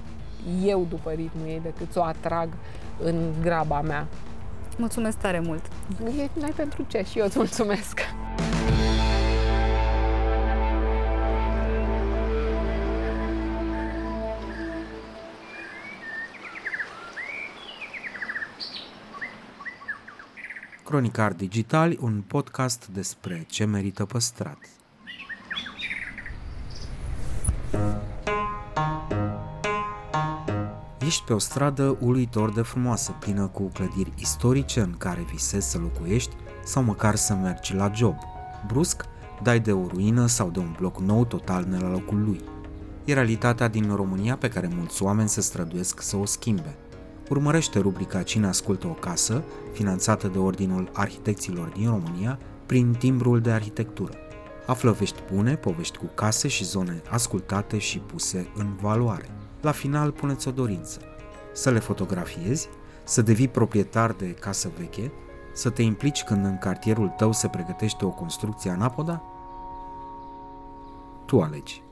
[0.64, 2.48] eu după ritmul ei decât să o atrag
[3.02, 4.06] în graba mea.
[4.76, 5.64] Mulțumesc tare mult!
[6.18, 8.00] E, n-ai pentru ce și eu îți mulțumesc!
[20.84, 24.58] Cronicar Digital, un podcast despre ce merită păstrat.
[31.06, 35.78] Ești pe o stradă uluitor de frumoasă, plină cu clădiri istorice în care visezi să
[35.78, 38.14] locuiești sau măcar să mergi la job.
[38.66, 39.04] Brusc,
[39.42, 42.40] dai de o ruină sau de un bloc nou total ne la locul lui.
[43.04, 46.76] E realitatea din România pe care mulți oameni se străduiesc să o schimbe.
[47.28, 53.50] Urmărește rubrica Cine ascultă o casă, finanțată de Ordinul Arhitecților din România, prin timbrul de
[53.50, 54.12] arhitectură.
[54.66, 59.28] Află vești bune, povești cu case și zone ascultate și puse în valoare.
[59.60, 61.00] La final puneți o dorință.
[61.52, 62.68] Să le fotografiezi,
[63.04, 65.12] să devii proprietar de casă veche,
[65.52, 69.22] să te implici când în cartierul tău se pregătește o construcție anapoda?
[71.26, 71.82] Tu alegi.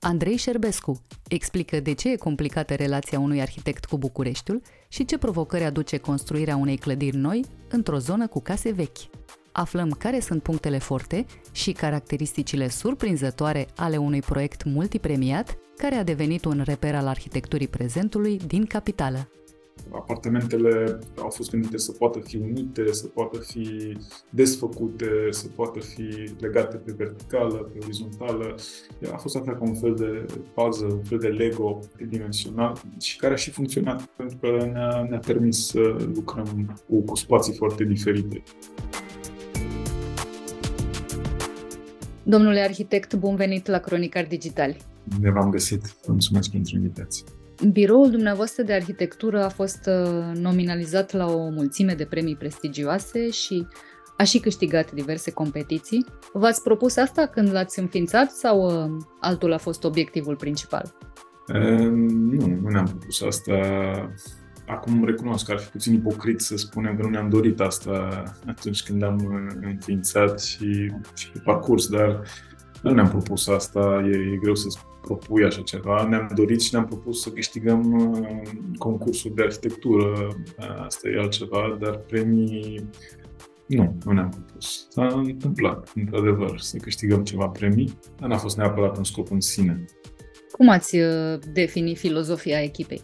[0.00, 4.62] Andrei Șerbescu explică de ce e complicată relația unui arhitect cu Bucureștiul
[4.94, 8.98] și ce provocări aduce construirea unei clădiri noi într-o zonă cu case vechi.
[9.52, 16.44] Aflăm care sunt punctele forte și caracteristicile surprinzătoare ale unui proiect multipremiat care a devenit
[16.44, 19.28] un reper al arhitecturii prezentului din capitală
[19.90, 23.96] apartamentele au fost gândite să poată fi unite, să poată fi
[24.30, 28.54] desfăcute, să poată fi legate pe verticală, pe orizontală.
[29.12, 33.32] A fost așa ca un fel de puzzle, un fel de Lego dimensional și care
[33.32, 38.42] a și funcționat pentru că ne-a, ne-a permis să lucrăm cu, cu spații foarte diferite.
[42.22, 44.76] Domnule arhitect, bun venit la Cronicar Digital.
[45.20, 45.96] Ne v-am găsit.
[46.06, 47.24] Mulțumesc pentru invitație.
[47.72, 53.66] Biroul dumneavoastră de arhitectură a fost uh, nominalizat la o mulțime de premii prestigioase și
[54.16, 56.04] a și câștigat diverse competiții.
[56.32, 60.94] V-ați propus asta când l-ați înființat sau uh, altul a fost obiectivul principal?
[61.46, 63.52] E, nu, nu ne-am propus asta.
[64.66, 68.82] Acum recunosc că ar fi puțin ipocrit să spunem că nu ne-am dorit asta atunci
[68.82, 72.22] când am uh, înființat și, și pe parcurs, dar
[72.84, 76.08] nu ne-am propus asta, e, e greu să propui așa ceva.
[76.08, 80.36] Ne-am dorit și ne-am propus să câștigăm uh, concursul de arhitectură,
[80.84, 82.88] asta e altceva, dar premii
[83.66, 84.86] nu, nu ne-am propus.
[84.90, 89.84] S-a întâmplat, într-adevăr, să câștigăm ceva premii, dar n-a fost neapărat un scop în sine.
[90.52, 93.02] Cum ați uh, defini filozofia echipei?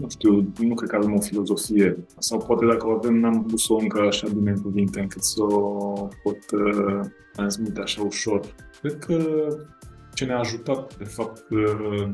[0.00, 2.04] Nu știu, nu cred că avem o filozofie.
[2.18, 6.08] Sau poate dacă o avem, n-am pus-o încă așa bine în cuvinte încât să o
[6.22, 7.00] pot uh,
[7.32, 8.40] transmite așa ușor.
[8.80, 9.46] Cred că
[10.14, 11.44] ce ne-a ajutat, de fapt,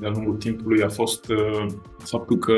[0.00, 1.66] de-a lungul timpului a fost uh,
[1.98, 2.54] faptul că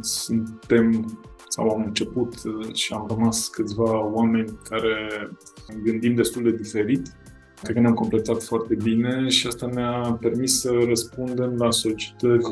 [0.00, 1.16] suntem
[1.48, 5.10] sau am început uh, și am rămas câțiva oameni care
[5.84, 7.16] gândim destul de diferit.
[7.62, 12.42] Cred că ne-am completat foarte bine și asta ne-a permis să răspundem la solicitări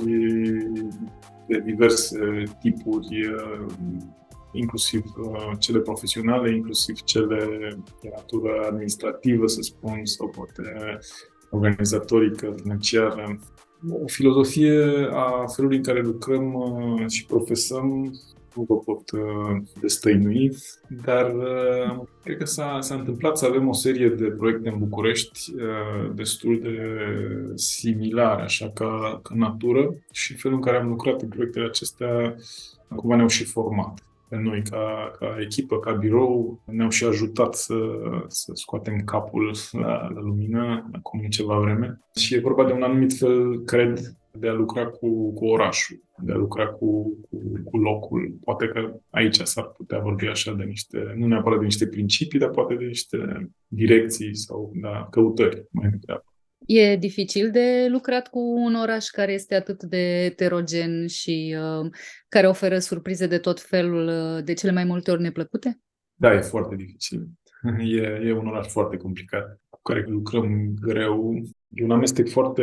[1.49, 3.67] de diverse tipuri, uh,
[4.53, 5.05] inclusiv
[5.59, 7.47] cele profesionale, inclusiv cele
[8.03, 10.99] de natură administrativă, să spun, sau poate
[11.51, 13.39] organizatorică, financiară,
[13.91, 18.15] o filozofie a felului în care lucrăm uh, și profesăm
[18.55, 20.57] nu vă pot uh, destăinui,
[21.05, 25.55] dar uh, cred că s-a, s-a întâmplat să avem o serie de proiecte în București
[26.15, 26.79] destul de
[27.55, 32.35] similare, așa ca, ca natură și felul în care am lucrat în proiectele acestea
[32.97, 37.77] cumva ne-au și format pe noi ca, ca echipă, ca birou, ne-au și ajutat să,
[38.27, 42.01] să scoatem capul la, la lumină acum ceva vreme.
[42.15, 46.33] Și e vorba de un anumit fel, cred, de a lucra cu, cu orașul, de
[46.33, 48.37] a lucra cu, cu, cu locul.
[48.45, 52.51] Poate că aici s-ar putea vorbi așa de niște, nu neapărat de niște principii, dar
[52.51, 56.25] poate de niște direcții sau da, căutări mai degrabă.
[56.67, 61.91] E dificil de lucrat cu un oraș care este atât de heterogen și uh,
[62.29, 65.81] care oferă surprize de tot felul, uh, de cele mai multe ori neplăcute?
[66.15, 67.29] Da, e foarte dificil.
[67.79, 71.43] E, e un oraș foarte complicat, cu care lucrăm greu.
[71.75, 72.63] E un amestec foarte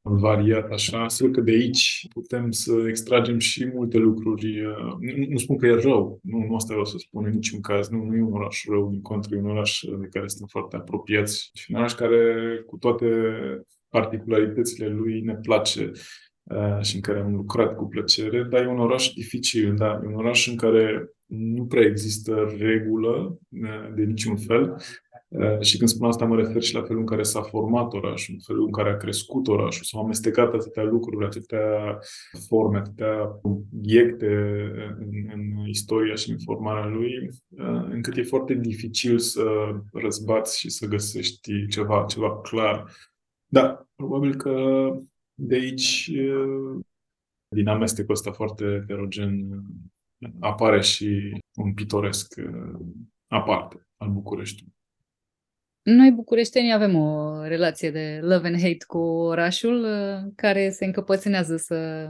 [0.00, 1.08] variat, așa.
[1.08, 4.60] Sigur că de aici putem să extragem și multe lucruri.
[5.00, 7.88] Nu, nu spun că e rău, nu, nu asta vreau să spun în niciun caz.
[7.88, 10.76] Nu, nu e un oraș rău, din contră, e un oraș de care suntem foarte
[10.76, 12.22] apropiați și un oraș care,
[12.66, 13.06] cu toate
[13.88, 15.90] particularitățile lui, ne place
[16.42, 20.06] uh, și în care am lucrat cu plăcere, dar e un oraș dificil, da, e
[20.06, 23.38] un oraș în care nu prea există regulă
[23.94, 24.76] de niciun fel.
[25.60, 28.40] Și când spun asta, mă refer și la felul în care s-a format orașul, în
[28.40, 31.98] felul în care a crescut orașul, s-au amestecat atâtea lucruri, atâtea
[32.48, 34.26] forme, atâtea obiecte
[34.98, 37.28] în, în istoria și în formarea lui,
[37.90, 39.44] încât e foarte dificil să
[39.92, 42.90] răzbați și să găsești ceva, ceva clar.
[43.46, 44.88] Da, probabil că
[45.34, 46.12] de aici,
[47.48, 49.62] din amestecul ăsta foarte heterogen,
[50.40, 52.80] apare și un pitoresc uh,
[53.26, 54.74] aparte al Bucureștiului.
[55.82, 61.56] Noi, bucureștenii, avem o relație de love and hate cu orașul, uh, care se încăpățânează
[61.56, 62.08] să,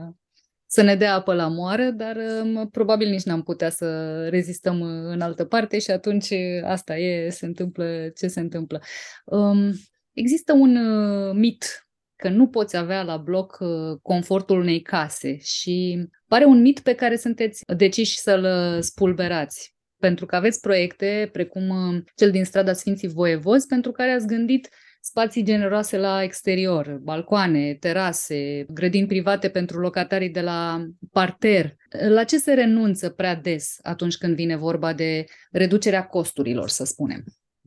[0.66, 5.20] să ne dea apă la moară, dar um, probabil nici n-am putea să rezistăm în
[5.20, 6.32] altă parte și atunci
[6.64, 8.80] asta e, se întâmplă ce se întâmplă.
[9.24, 9.72] Um,
[10.12, 16.06] există un uh, mit că nu poți avea la bloc uh, confortul unei case și
[16.26, 19.71] pare un mit pe care sunteți deciși să-l uh, spulberați.
[20.02, 24.68] Pentru că aveți proiecte precum uh, cel din strada Sfinții Voievozi, pentru care ați gândit
[25.00, 31.76] spații generoase la exterior, balcoane, terase, grădini private pentru locatarii de la parter.
[32.08, 37.24] La ce se renunță prea des atunci când vine vorba de reducerea costurilor, să spunem?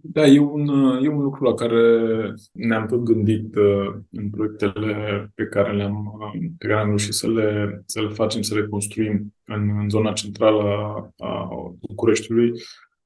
[0.07, 0.67] Da, e un,
[1.03, 6.49] e un lucru la care ne-am tot gândit uh, în proiectele pe care le-am, uh,
[6.57, 10.11] pe care am reușit să le, să le facem, să le construim în, în zona
[10.11, 10.63] centrală
[11.17, 11.49] a, a
[11.87, 12.51] Bucureștiului,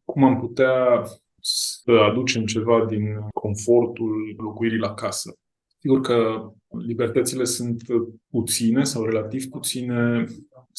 [0.06, 1.04] cum am putea
[1.42, 5.34] să aducem ceva din confortul locuirii la casă.
[5.80, 6.50] Sigur că
[6.86, 7.82] libertățile sunt
[8.30, 10.26] puține sau relativ puține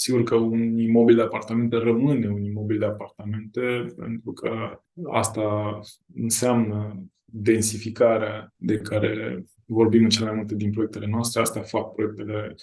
[0.01, 5.79] Sigur că un imobil de apartamente rămâne un imobil de apartamente, pentru că asta
[6.15, 11.41] înseamnă densificarea de care vorbim în cele mai multe din proiectele noastre.
[11.41, 12.55] Asta fac proiectele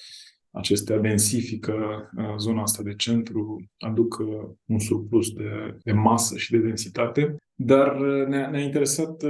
[0.52, 6.52] acestea, densifică uh, zona asta de centru, aduc uh, un surplus de, de masă și
[6.52, 7.36] de densitate.
[7.56, 9.24] Dar uh, ne-a, ne interesat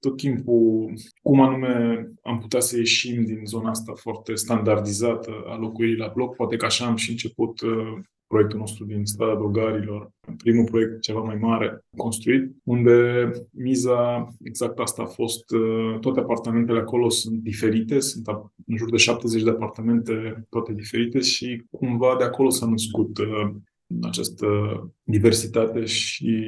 [0.00, 5.96] tot timpul cum anume am putea să ieșim din zona asta foarte standardizată a locuirii
[5.96, 6.36] la bloc.
[6.36, 11.20] Poate că așa am și început uh, proiectul nostru din strada Dogarilor, primul proiect ceva
[11.20, 18.00] mai mare construit, unde miza exact asta a fost, uh, toate apartamentele acolo sunt diferite,
[18.00, 18.26] sunt
[18.66, 23.50] în jur de 70 de apartamente toate diferite și cumva de acolo s-a născut uh,
[24.02, 24.46] această
[25.02, 26.44] diversitate și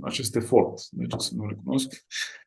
[0.00, 2.04] acest efort, deci să nu recunosc,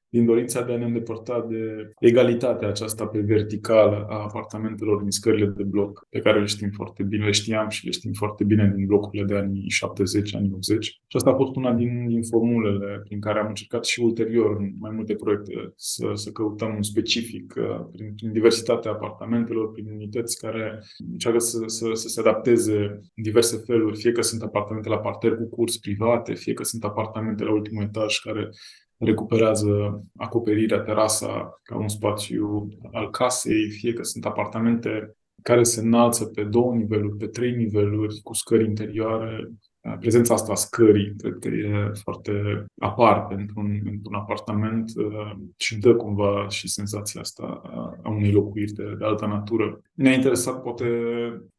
[0.09, 5.45] din dorința de a ne îndepărta de egalitatea aceasta pe verticală a apartamentelor din scările
[5.45, 8.73] de bloc, pe care le știm foarte bine, le știam și le știm foarte bine
[8.75, 10.85] din blocurile de anii 70, anii 80.
[10.85, 14.73] Și asta a fost una din, din formulele prin care am încercat și ulterior în
[14.79, 20.39] mai multe proiecte să, să căutăm un specific uh, prin, prin diversitatea apartamentelor, prin unități
[20.39, 22.77] care încearcă să, să, să se adapteze
[23.15, 26.83] în diverse feluri, fie că sunt apartamente la parter cu curs private, fie că sunt
[26.83, 28.49] apartamente la ultimul etaj care
[28.97, 36.25] recuperează acoperirea, terasa ca un spațiu al casei, fie că sunt apartamente care se înalță
[36.25, 39.51] pe două niveluri, pe trei niveluri, cu scări interioare,
[39.99, 45.95] prezența asta a scării, cred că e foarte aparte într-un, într-un apartament uh, și dă
[45.95, 47.61] cumva și senzația asta
[48.03, 49.81] a unei locuiri de, de altă natură.
[49.93, 50.85] Ne-a interesat poate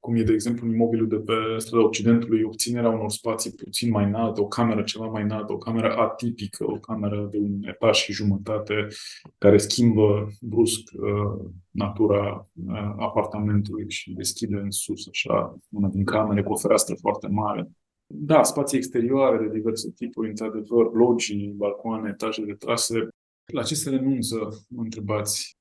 [0.07, 4.05] cum e, de exemplu, în imobilul de pe strada Occidentului, obținerea unor spații puțin mai
[4.05, 8.13] înalte, o cameră ceva mai înaltă, o cameră atipică, o cameră de un etaj și
[8.13, 8.87] jumătate,
[9.39, 16.43] care schimbă brusc uh, natura uh, apartamentului și deschide în sus, așa, una din camere
[16.43, 17.71] cu o fereastră foarte mare.
[18.07, 23.09] Da, spații exterioare de diverse tipuri, într-adevăr, logii, balcoane, etaje de trase.
[23.53, 25.57] La ce se renunță, mă întrebați?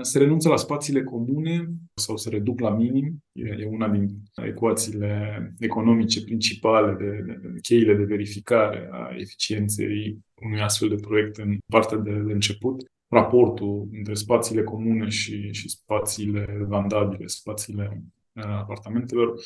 [0.00, 3.22] Se renunță la spațiile comune sau se reduc la minim.
[3.32, 10.60] E una din ecuațiile economice principale, de, de, de cheile de verificare a eficienței unui
[10.60, 12.84] astfel de proiect în partea de, de început.
[13.08, 19.40] Raportul între spațiile comune și, și spațiile vandabile, spațiile apartamentelor,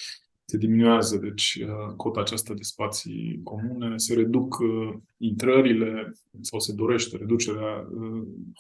[0.45, 6.73] se diminuează deci uh, cota aceasta de spații comune, se reduc uh, intrările sau se
[6.73, 7.89] dorește reducerea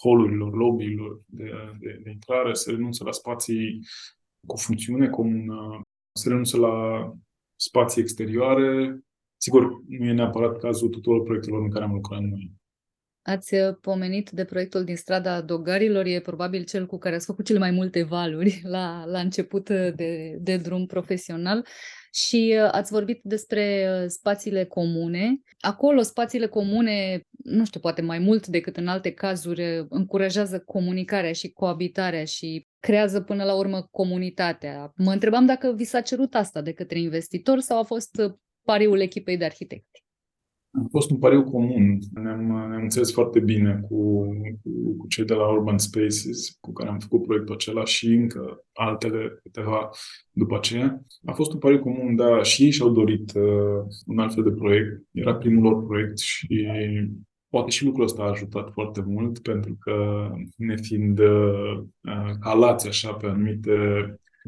[0.01, 3.81] holurilor, lobbyilor de, de, de intrare, se renunță la spații
[4.47, 5.81] cu funcțiune comună,
[6.13, 7.09] se renunță la
[7.57, 9.01] spații exterioare.
[9.37, 12.53] Sigur, nu e neapărat cazul tuturor proiectelor în care am lucrat noi.
[13.23, 17.45] Ați uh, pomenit de proiectul din strada Dogarilor, e probabil cel cu care ați făcut
[17.45, 21.67] cele mai multe valuri la, la început uh, de, de drum profesional
[22.13, 25.41] și uh, ați vorbit despre spațiile comune.
[25.61, 31.53] Acolo, spațiile comune, nu știu, poate mai mult decât în alte cazuri, încurajează comunicarea și
[31.53, 34.93] coabitarea și creează până la urmă comunitatea.
[34.97, 38.23] Mă întrebam dacă vi s-a cerut asta de către investitor sau a fost
[38.65, 40.02] pariul echipei de arhitecți.
[40.75, 41.99] A fost un pariu comun.
[42.15, 44.25] Ne-am, ne-am înțeles foarte bine cu,
[44.63, 48.65] cu, cu cei de la Urban Spaces, cu care am făcut proiectul acela și încă
[48.73, 49.91] altele câteva
[50.31, 51.03] după aceea.
[51.25, 54.51] A fost un pariu comun, dar și ei și-au dorit uh, un alt fel de
[54.53, 55.03] proiect.
[55.11, 56.67] Era primul lor proiect și
[57.49, 61.83] poate și lucrul ăsta a ajutat foarte mult, pentru că ne fiind uh,
[62.41, 63.71] calați așa pe anumite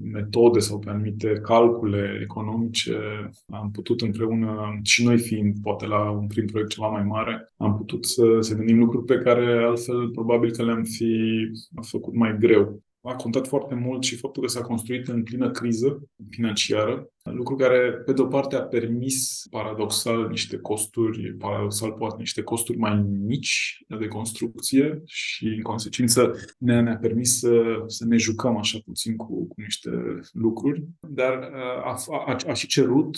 [0.02, 6.26] metode sau pe anumite calcule economice, am putut împreună, și noi fiind poate la un
[6.26, 10.50] prim proiect ceva mai mare, am putut să, să gândim lucruri pe care altfel probabil
[10.50, 11.44] că le-am fi
[11.80, 12.82] făcut mai greu.
[13.00, 17.92] A contat foarte mult și faptul că s-a construit în plină criză financiară, lucru care,
[18.04, 24.06] pe de-o parte, a permis, paradoxal, niște costuri, paradoxal poate, niște costuri mai mici de
[24.06, 29.54] construcție și, în consecință, ne-a, ne permis să, să ne jucăm așa puțin cu, cu
[29.56, 29.90] niște
[30.32, 31.50] lucruri, dar
[31.84, 31.96] a,
[32.26, 33.16] a, a și cerut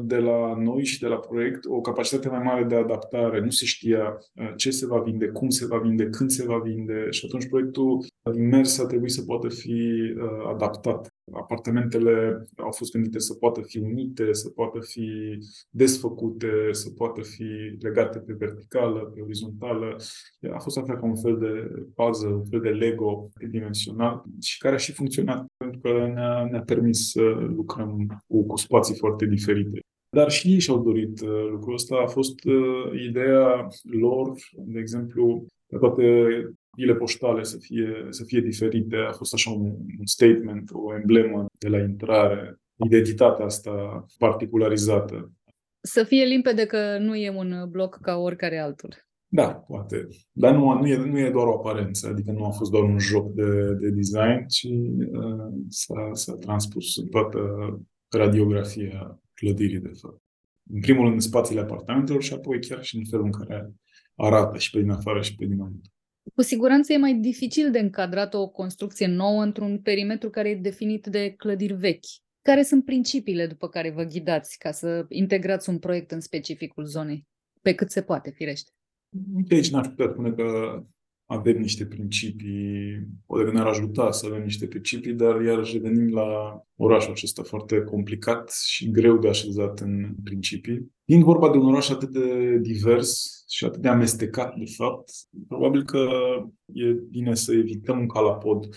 [0.00, 3.40] de la noi și de la proiect o capacitate mai mare de adaptare.
[3.40, 4.18] Nu se știa
[4.56, 8.06] ce se va vinde, cum se va vinde, când se va vinde și atunci proiectul
[8.32, 11.14] din mers a trebuit să poată fi uh, adaptat.
[11.32, 15.38] Apartamentele au fost gândite să poată fi unite, să poată fi
[15.70, 17.44] desfăcute, să poată fi
[17.80, 19.96] legate pe verticală, pe orizontală.
[20.52, 24.74] A fost așa ca un fel de puzzle, un fel de Lego dimensional și care
[24.74, 27.22] a și funcționat pentru că ne-a, ne-a permis să
[27.56, 29.80] lucrăm cu, cu spații foarte diferite.
[30.14, 31.96] Dar și ei și-au dorit uh, lucrul ăsta.
[31.96, 35.46] A fost uh, ideea lor, de exemplu,
[35.78, 36.02] toate
[36.76, 38.96] ile poștale să fie, să fie diferite.
[38.96, 39.64] A fost așa un,
[39.98, 45.32] un statement, o emblemă de la intrare, identitatea asta particularizată.
[45.80, 49.04] Să fie limpede că nu e un bloc ca oricare altul.
[49.34, 50.08] Da, poate.
[50.32, 52.98] Dar nu, nu, e, nu e doar o aparență, adică nu a fost doar un
[52.98, 57.38] joc de, de design, ci uh, s-a, s-a transpus în toată
[58.10, 60.22] radiografia clădirii, de fapt.
[60.72, 63.72] În primul rând în spațiile apartamentelor și apoi chiar și în felul în care
[64.14, 65.90] arată și pe din afară și pe dinăuntru.
[66.34, 71.06] Cu siguranță e mai dificil de încadrat o construcție nouă într-un perimetru care e definit
[71.06, 72.04] de clădiri vechi.
[72.42, 77.26] Care sunt principiile după care vă ghidați ca să integrați un proiect în specificul zonei?
[77.62, 78.70] Pe cât se poate, firește.
[79.50, 80.78] Aici n-aș putea spune că
[81.26, 86.60] avem niște principii, poate că ne-ar ajuta să avem niște principii, dar iarăși revenim la
[86.76, 90.92] orașul acesta foarte complicat și greu de așezat în principii.
[91.04, 95.10] Fiind vorba de un oraș atât de divers și atât de amestecat, de fapt,
[95.48, 96.08] probabil că
[96.72, 98.68] e bine să evităm un calapod,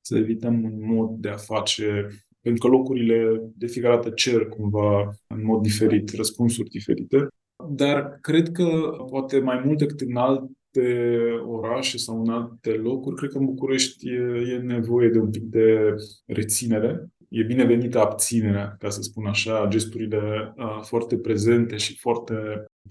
[0.00, 2.08] să evităm un mod de a face
[2.40, 7.28] pentru că locurile de fiecare dată cer cumva în mod diferit, răspunsuri diferite.
[7.68, 13.16] Dar cred că poate mai mult decât în alt alte orașe sau în alte locuri,
[13.16, 15.94] cred că în București e, e nevoie de un pic de
[16.26, 17.06] reținere.
[17.28, 22.34] E binevenită abținerea, ca să spun așa, gesturile uh, foarte prezente și foarte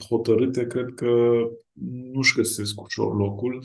[0.10, 1.34] hotărâte, cred că
[2.12, 3.64] nu-și găsesc ușor locul,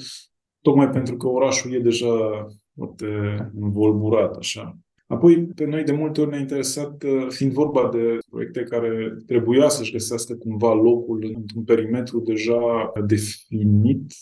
[0.61, 3.07] tocmai pentru că orașul e deja foarte
[3.55, 4.79] învolburat, așa.
[5.11, 9.69] Apoi, pe noi de multe ori ne-a interesat, uh, fiind vorba de proiecte care trebuia
[9.69, 14.13] să-și găsească cumva locul într-un perimetru deja definit,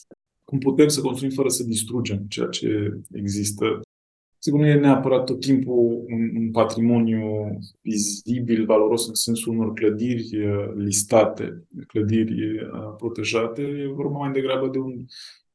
[0.45, 3.80] cum putem să construim fără să distrugem ceea ce există.
[4.39, 10.47] Sigur, nu e neapărat tot timpul un, un patrimoniu vizibil, valoros în sensul unor clădiri
[10.47, 13.62] uh, listate, clădiri uh, protejate.
[13.62, 15.05] E vorba mai degrabă de un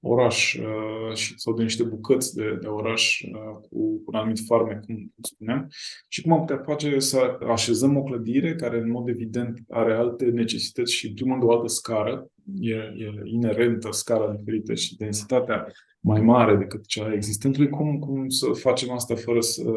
[0.05, 4.85] oraș uh, sau de niște bucăți de, de oraș uh, cu, cu un anumit farmec,
[4.85, 5.67] cum, cum spuneam,
[6.07, 10.25] și cum am putea face să așezăm o clădire care, în mod evident, are alte
[10.25, 12.27] necesități și, în primul rând, o altă scară,
[12.59, 15.67] e, e inerentă scara diferită și densitatea
[15.99, 19.71] mai mare decât cea existentului, cum, cum să facem asta fără să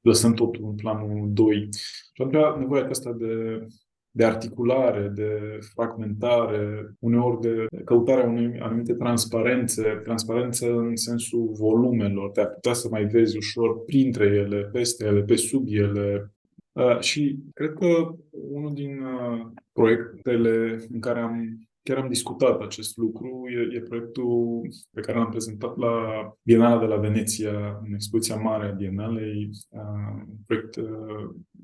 [0.00, 1.68] lăsăm totul în planul 2.
[2.12, 3.66] Și atunci nevoia asta de
[4.16, 12.40] de articulare, de fragmentare, uneori de căutarea unei anumite transparențe, transparență în sensul volumelor, de
[12.40, 16.30] a putea să mai vezi ușor printre ele, peste ele, pe sub ele,
[16.76, 22.96] Uh, și cred că unul din uh, proiectele în care am chiar am discutat acest
[22.96, 23.42] lucru.
[23.48, 25.94] E, e proiectul pe care l-am prezentat la
[26.42, 29.50] Bienala de la Veneția, în expoziția mare a Bienalei,
[30.28, 30.74] un proiect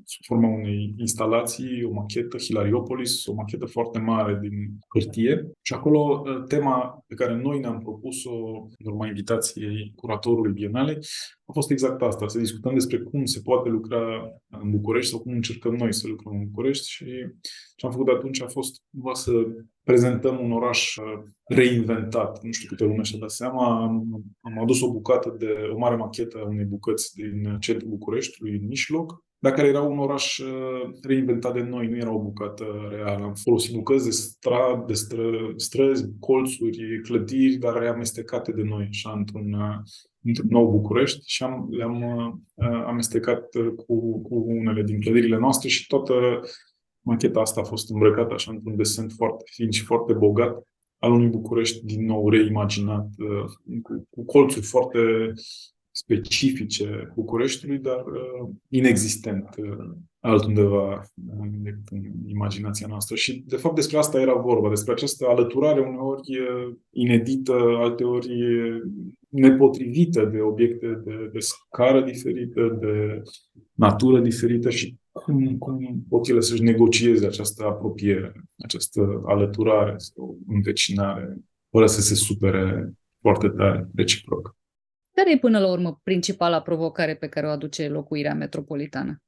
[0.05, 4.53] sub forma unei instalații, o machetă, Hilariopolis, o machetă foarte mare din
[4.93, 5.51] hârtie.
[5.61, 8.35] Și acolo tema pe care noi ne-am propus-o
[8.77, 10.97] în urma invitației curatorului Bienalei
[11.45, 15.33] a fost exact asta, să discutăm despre cum se poate lucra în București sau cum
[15.33, 17.05] încercăm noi să lucrăm în București și
[17.75, 19.31] ce am făcut atunci a fost cumva să
[19.83, 22.43] prezentăm un oraș uh, reinventat.
[22.43, 23.81] Nu știu câte lume și-a dat seama.
[23.81, 28.57] Am, am adus o bucată de, o mare machetă a unei bucăți din centrul Bucureștiului,
[28.57, 32.65] în Mișloc, dar care era un oraș uh, reinventat de noi, nu era o bucată
[32.89, 33.23] reală.
[33.23, 39.13] Am folosit bucăți de, stra, de stră, străzi, colțuri, clădiri, dar reamestecate de noi, așa,
[39.17, 39.75] într-un, uh,
[40.23, 42.01] într-un nou București și am, le-am
[42.55, 46.13] uh, amestecat cu, cu unele din clădirile noastre și toată
[47.03, 51.27] macheta asta a fost îmbrăcată așa într-un desen foarte fin și foarte bogat al unui
[51.27, 53.09] București din nou reimaginat,
[53.81, 54.99] cu, cu colțuri foarte
[55.95, 59.89] specifice Bucureștiului, dar uh, inexistent uh,
[60.19, 61.01] altundeva
[61.39, 63.15] uh, decât în imaginația noastră.
[63.15, 68.31] Și, de fapt, despre asta era vorba, despre această alăturare uneori uh, inedită, alteori
[69.29, 73.21] nepotrivită de obiecte de, de scară diferită, de
[73.73, 81.37] natură diferită și cum, cum pot ele să-și negocieze această apropiere, această alăturare sau învecinare,
[81.69, 84.55] fără să se supere foarte tare reciproc.
[85.15, 89.21] Care e până la urmă principala provocare pe care o aduce locuirea metropolitană?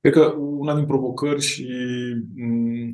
[0.00, 1.66] Cred că una din provocări și
[2.34, 2.92] mm,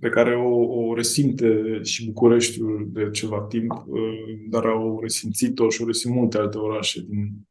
[0.00, 4.00] pe care o, o resimte și Bucureștiul de ceva timp, uh,
[4.50, 7.48] dar au resimțit-o și o resimt multe alte orașe din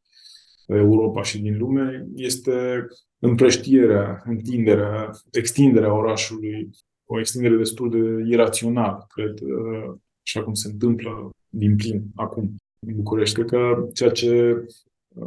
[0.66, 2.86] Europa și din lume, este
[3.18, 6.70] împrăștierea, întinderea, extinderea orașului,
[7.04, 9.94] o extindere destul de irațională, cred, uh,
[10.26, 12.54] așa cum se întâmplă din plin acum
[12.86, 13.34] în București.
[13.34, 14.64] Cred că ceea ce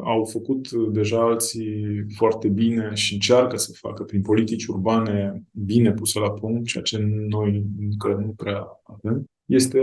[0.03, 6.19] au făcut deja alții foarte bine și încearcă să facă prin politici urbane bine puse
[6.19, 6.97] la punct, ceea ce
[7.29, 9.79] noi încă nu prea avem, este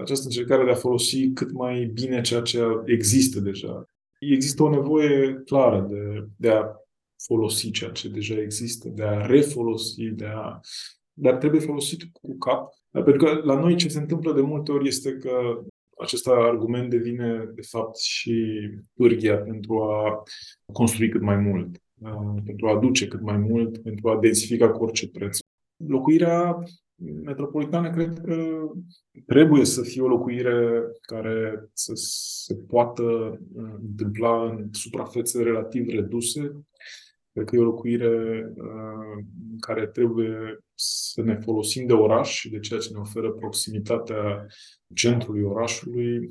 [0.00, 3.84] această încercare de a folosi cât mai bine ceea ce există deja.
[4.28, 6.64] Există o nevoie clară de, de a
[7.26, 10.60] folosi ceea ce deja există, de a refolosi, de a...
[11.12, 12.68] dar trebuie folosit cu cap.
[12.90, 15.62] Pentru că la noi ce se întâmplă de multe ori este că
[15.98, 18.60] acest argument devine, de fapt, și
[18.94, 20.22] pârghia pentru a
[20.72, 24.84] construi cât mai mult, uh, pentru a aduce cât mai mult, pentru a densifica cu
[24.84, 25.38] orice preț.
[25.86, 26.58] Locuirea
[27.00, 28.68] metropolitană cred că
[29.26, 33.02] trebuie să fie o locuire care să se poată
[33.54, 36.64] uh, întâmpla în suprafețe relativ reduse.
[37.32, 39.24] Cred că e o locuire uh,
[39.60, 44.46] care trebuie să ne folosim de oraș și de ceea ce ne oferă proximitatea
[44.94, 46.30] centrului orașului.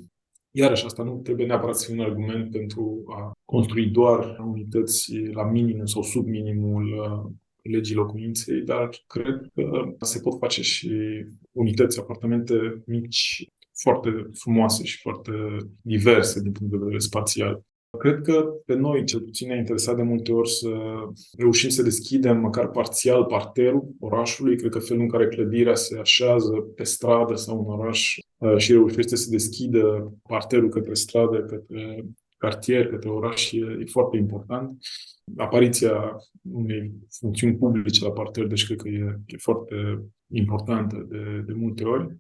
[0.52, 5.50] Iarăși, asta nu trebuie neapărat să fie un argument pentru a construi doar unități la
[5.50, 7.32] minimum sau sub minimul uh,
[7.72, 10.92] legii locuinței, dar cred că se pot face și
[11.52, 13.48] unități, apartamente mici,
[13.82, 15.32] foarte frumoase și foarte
[15.82, 17.64] diverse din punct de vedere spațial.
[17.98, 20.70] Cred că pe noi, cel puțin, ne-a interesat de multe ori să
[21.38, 24.58] reușim să deschidem măcar parțial parterul orașului.
[24.58, 28.72] Cred că felul în care clădirea se așează pe stradă sau în oraș uh, și
[28.72, 32.06] reușește să deschidă parterul către stradă, către
[32.40, 34.78] cartier, către oraș, e, e foarte important.
[35.38, 36.16] Apariția
[36.52, 39.76] unei funcțiuni publice la parter, deci cred că e, e foarte
[40.32, 42.18] importantă de, de multe ori.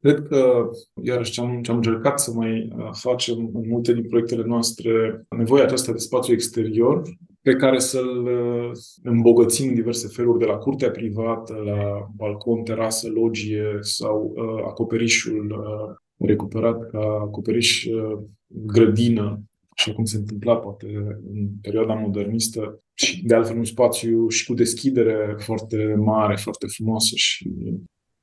[0.00, 0.70] Cred că,
[1.02, 5.26] iarăși, ce am, ce am încercat să mai uh, facem în multe din proiectele noastre,
[5.36, 7.02] nevoia aceasta de spațiu exterior,
[7.42, 8.70] pe care să-l uh,
[9.02, 15.50] îmbogățim în diverse feluri, de la curtea privată, la balcon, terasă, logie sau uh, acoperișul
[15.50, 15.96] uh,
[16.28, 19.42] recuperat ca acoperiș uh, grădină,
[19.78, 20.86] așa cum se întâmpla poate
[21.32, 27.14] în perioada modernistă, și de altfel un spațiu și cu deschidere foarte mare, foarte frumoasă
[27.14, 27.50] și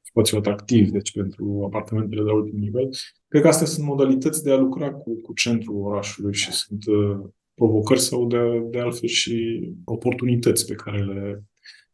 [0.02, 2.90] spațiu atractiv, deci pentru apartamentele de ultim nivel.
[3.28, 7.30] Cred că astea sunt modalități de a lucra cu, cu centrul orașului și sunt uh,
[7.54, 11.44] provocări sau de, de altfel și oportunități pe care le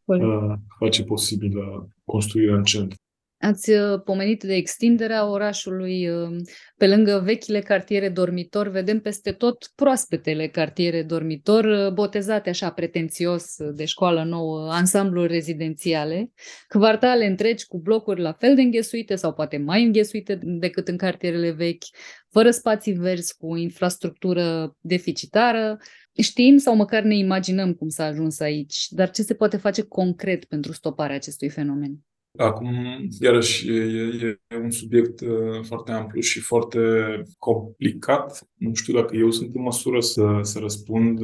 [0.04, 2.98] uh, face posibilă construirea în centru.
[3.44, 6.08] Ați uh, pomenit de extinderea orașului.
[6.08, 6.28] Uh,
[6.76, 13.56] pe lângă vechile cartiere dormitor, vedem peste tot proaspetele cartiere dormitor, uh, botezate așa pretențios
[13.74, 16.32] de școală nouă, ansambluri rezidențiale,
[16.68, 21.50] quartale întregi cu blocuri la fel de înghesuite sau poate mai înghesuite decât în cartierele
[21.50, 21.84] vechi,
[22.30, 25.78] fără spații verzi, cu infrastructură deficitară,
[26.22, 30.44] Știm sau măcar ne imaginăm cum s-a ajuns aici, dar ce se poate face concret
[30.44, 32.04] pentru stoparea acestui fenomen?
[32.38, 32.74] Acum,
[33.20, 33.80] iarăși, e,
[34.22, 36.78] e, e un subiect uh, foarte amplu și foarte
[37.38, 38.48] complicat.
[38.54, 41.20] Nu știu dacă eu sunt în măsură să, să răspund.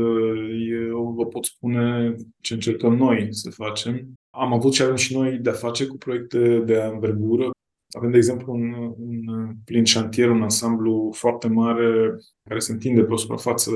[0.70, 4.12] Eu vă pot spune ce încercăm noi să facem.
[4.30, 7.50] Am avut și avem și noi de-a face cu proiecte de anvergură.
[7.96, 12.16] Avem, de exemplu, un, un plin șantier, un ansamblu foarte mare
[12.48, 13.70] care se întinde pe o suprafață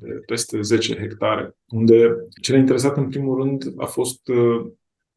[0.00, 4.70] de peste 10 hectare, unde cele interesat în primul rând a fost uh,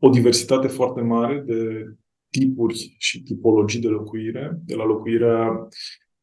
[0.03, 1.85] o diversitate foarte mare de
[2.29, 5.67] tipuri și tipologii de locuire, de la locuirea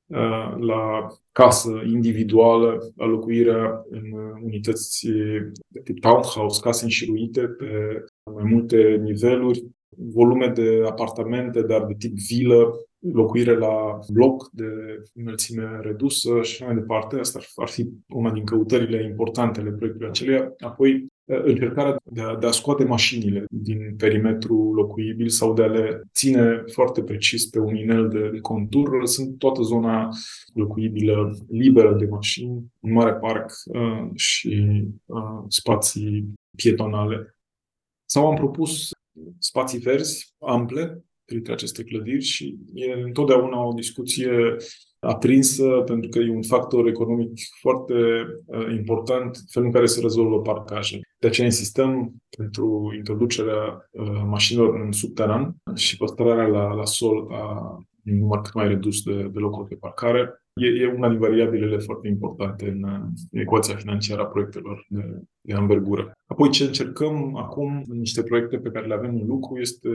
[0.07, 4.13] uh, la casă individuală, la locuirea în
[4.43, 5.09] unități
[5.69, 8.05] de tip townhouse, case înșiruite pe
[8.35, 9.65] mai multe niveluri,
[9.97, 12.73] volume de apartamente, dar de tip vilă,
[13.13, 14.67] locuire la bloc de
[15.15, 17.19] înălțime redusă și mai departe.
[17.19, 20.55] Asta ar fi una din căutările importante ale proiectului acelea.
[20.59, 26.03] Apoi, încercarea de a, de a scoate mașinile din perimetru locuibil sau de a le
[26.13, 30.09] ține foarte precis pe un inel de, de contur, lăsând toată zona
[30.55, 37.37] locuibilă liberă de mașini, un mare parc uh, și uh, spații pietonale.
[38.05, 38.89] Sau am propus
[39.39, 44.57] spații verzi ample printre aceste clădiri și e întotdeauna o discuție
[45.01, 47.95] aprinsă pentru că e un factor economic foarte
[48.47, 51.08] uh, important felul în care se rezolvă parcajele.
[51.21, 57.77] De aceea insistăm pentru introducerea uh, mașinilor în subteran și păstrarea la, la sol a
[58.05, 60.43] un număr cât mai redus de, de locuri de parcare.
[60.55, 62.85] E, e una din variabilele foarte importante în,
[63.31, 66.13] în ecuația financiară a proiectelor de, de anvergură.
[66.27, 69.89] Apoi ce încercăm acum în niște proiecte pe care le avem în lucru este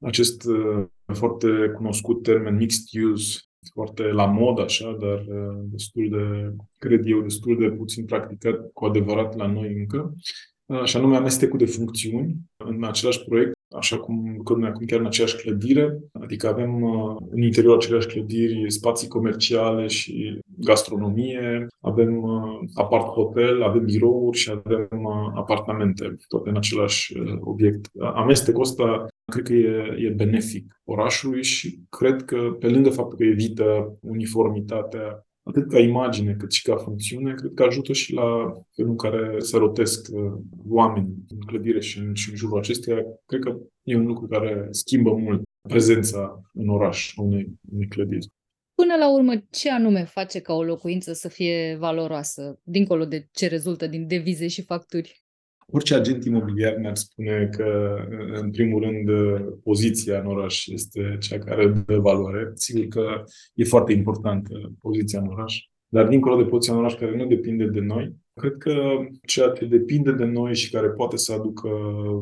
[0.00, 3.38] acest uh, foarte cunoscut termen mixed use
[3.72, 8.84] foarte la mod așa, dar uh, destul de, cred eu, destul de puțin practicat cu
[8.84, 10.20] adevărat la noi încă, uh,
[10.84, 15.06] și anume amestecul de funcțiuni în același proiect, așa cum lucrăm noi acum chiar în
[15.06, 22.24] aceeași clădire, adică avem uh, în interiorul aceleași clădiri spații comerciale și gastronomie, avem
[22.74, 27.90] apart-hotel, avem birouri și avem apartamente, toate în același obiect.
[28.14, 33.24] Amestecul ăsta cred că e, e benefic orașului și cred că, pe lângă faptul că
[33.24, 38.90] evită uniformitatea atât ca imagine cât și ca funcțiune, cred că ajută și la felul
[38.90, 40.32] în care se rotesc uh,
[40.68, 43.02] oameni în clădire și în, și în jurul acesteia.
[43.26, 48.26] Cred că e un lucru care schimbă mult prezența în oraș unei, unei clădiri.
[48.74, 53.46] Până la urmă, ce anume face ca o locuință să fie valoroasă, dincolo de ce
[53.46, 55.22] rezultă din devize și facturi?
[55.72, 57.96] Orice agent imobiliar ne-ar spune că,
[58.34, 59.10] în primul rând,
[59.62, 62.50] poziția în oraș este cea care dă valoare.
[62.54, 63.22] Sigur că
[63.54, 65.58] e foarte importantă poziția în oraș,
[65.88, 68.74] dar dincolo de poziția în oraș care nu depinde de noi, cred că
[69.26, 71.68] ceea ce depinde de noi și care poate să aducă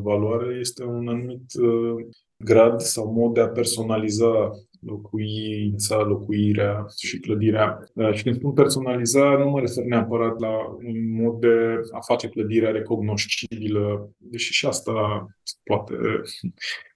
[0.02, 2.06] valoare este un anumit uh,
[2.44, 4.50] grad sau mod de a personaliza
[4.86, 7.78] locuința, locuirea și clădirea.
[7.94, 12.28] Uh, și când spun personaliza, nu mă refer neapărat la un mod de a face
[12.28, 15.26] clădirea recognoscibilă, deși și asta
[15.64, 15.94] poate.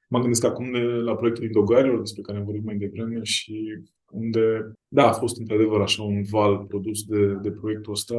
[0.09, 4.73] Mă gândesc acum de, la proiectul Indogarilor, despre care am vorbit mai devreme și unde,
[4.89, 8.15] da, a fost într-adevăr așa un val produs de, de proiectul ăsta,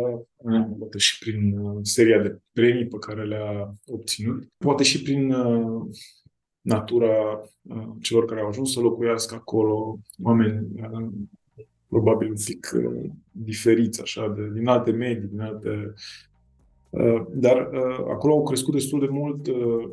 [0.80, 5.82] poate și prin uh, seria de premii pe care le-a obținut, poate și prin uh,
[6.62, 11.10] natura uh, celor care au ajuns să locuiască acolo, oameni uh,
[11.88, 15.94] probabil un pic uh, diferiți, așa, de, din alte medii, din alte
[16.92, 19.90] Uh, dar uh, acolo au crescut destul de mult uh,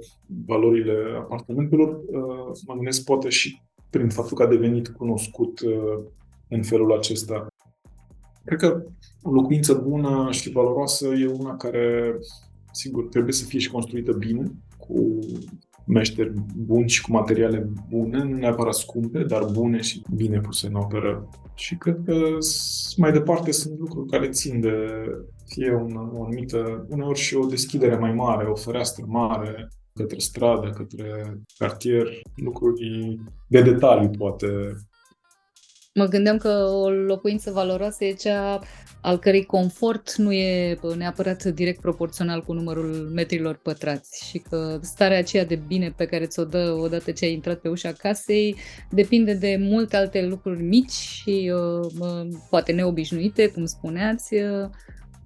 [0.46, 1.88] valorile apartamentelor.
[1.88, 6.04] Uh, mă gândesc poate și prin faptul că a devenit cunoscut uh,
[6.48, 7.46] în felul acesta.
[8.44, 8.84] Cred că
[9.22, 12.18] o locuință bună și valoroasă e una care,
[12.72, 15.18] sigur, trebuie să fie și construită bine, cu
[15.88, 20.74] meșteri buni și cu materiale bune, nu neapărat scumpe, dar bune și bine puse în
[20.74, 21.28] operă.
[21.54, 22.14] Și cred că
[22.96, 24.76] mai departe sunt lucruri care țin de
[25.46, 30.70] fie una, o anumită, uneori și o deschidere mai mare, o fereastră mare către stradă,
[30.70, 34.46] către cartier, lucruri de detaliu poate.
[35.98, 38.60] Mă gândeam că o locuință valoroasă e cea
[39.00, 45.18] al cărei confort nu e neapărat direct proporțional cu numărul metrilor pătrați și că starea
[45.18, 48.56] aceea de bine pe care ți-o dă odată ce ai intrat pe ușa casei
[48.90, 54.68] depinde de multe alte lucruri mici și uh, poate neobișnuite, cum spuneați, uh,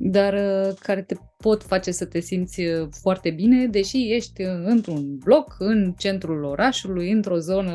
[0.05, 5.17] dar uh, care te pot face să te simți uh, foarte bine, deși ești într-un
[5.17, 7.73] bloc, în centrul orașului, într-o zonă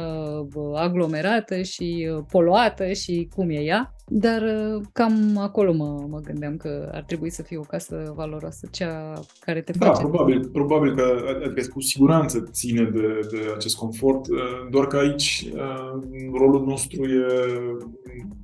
[0.76, 3.96] aglomerată și poluată și cum e ea.
[4.10, 8.68] Dar uh, cam acolo mă, mă gândeam că ar trebui să fie o casă valoroasă,
[8.72, 10.02] cea care te da, face.
[10.02, 14.98] Da, probabil, probabil că adică cu siguranță ține de, de acest confort, uh, doar că
[14.98, 16.02] aici uh,
[16.34, 17.26] rolul nostru e,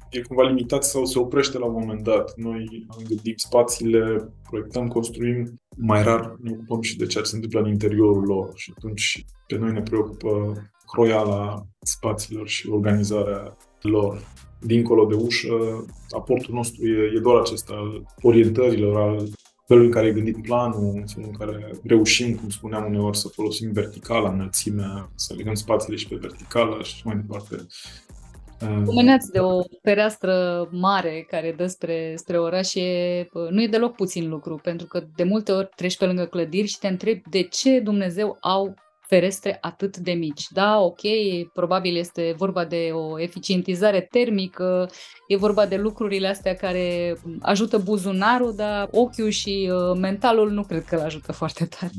[0.09, 2.33] e cumva limitat sau se oprește la un moment dat.
[2.35, 7.59] Noi gândim spațiile, proiectăm, construim, mai rar ne ocupăm și de ceea ce se întâmplă
[7.59, 10.53] în interiorul lor și atunci pe noi ne preocupă
[10.85, 14.21] croiala spațiilor și organizarea lor
[14.65, 19.29] dincolo de ușă, aportul nostru e, e doar acesta, al orientărilor, al
[19.67, 23.27] felului în care e gândit planul, în felul în care reușim, cum spuneam uneori, să
[23.27, 27.55] folosim verticala, înălțimea, să legăm spațiile și pe verticală și mai departe.
[28.85, 34.29] Pomeneați de o fereastră mare care dă spre, spre oraș, e, nu e deloc puțin
[34.29, 37.79] lucru, pentru că de multe ori treci pe lângă clădiri și te întrebi de ce
[37.79, 38.73] Dumnezeu au
[39.07, 40.47] ferestre atât de mici.
[40.49, 41.01] Da, ok,
[41.53, 44.89] probabil este vorba de o eficientizare termică,
[45.27, 50.83] e vorba de lucrurile astea care ajută buzunarul, dar ochiul și uh, mentalul nu cred
[50.83, 51.91] că îl ajută foarte tare.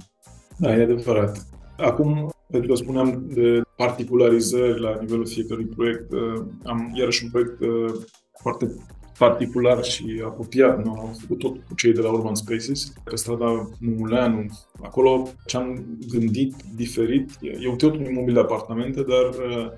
[0.59, 1.47] Da, e adevărat.
[1.77, 7.61] Acum, pentru că spuneam de particularizări la nivelul fiecărui proiect, uh, am iarăși un proiect
[7.61, 8.05] uh,
[8.41, 8.75] foarte
[9.19, 10.85] particular și apropiat.
[10.85, 14.47] Noi am făcut tot cu cei de la Urban Spaces, pe strada Mumuleanu.
[14.83, 19.73] Acolo ce am gândit diferit, e un tot un imobil de apartamente, dar uh,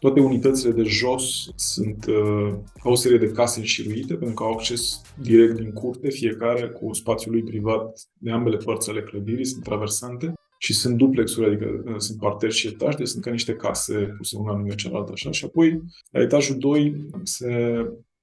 [0.00, 4.52] toate unitățile de jos sunt uh, au o serie de case înșiruite, pentru că au
[4.52, 9.62] acces direct din curte, fiecare cu spațiul lui privat de ambele părți ale clădirii, sunt
[9.62, 14.14] traversante și sunt duplexuri, adică uh, sunt parter și etaj, deci sunt ca niște case
[14.16, 15.30] puse una lângă cealaltă așa.
[15.30, 17.50] Și apoi, la etajul 2 se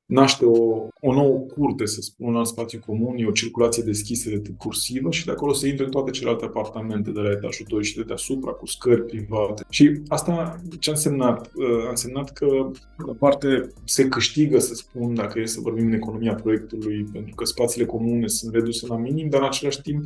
[0.06, 4.30] naște o, o nouă curte, să spun, un alt spațiu comun, e o circulație deschisă
[4.30, 7.66] de tip cursivă și de acolo se intră în toate celelalte apartamente de la etajul
[7.70, 9.64] 2 și de deasupra, cu scări private.
[9.70, 11.52] Și asta ce a însemnat?
[11.56, 12.72] Uh, a însemnat că,
[13.06, 17.46] la parte, se câștigă, să spun, dacă e să vorbim în economia proiectului, pentru că
[17.46, 20.04] spațiile comune sunt reduse la minim, dar în același timp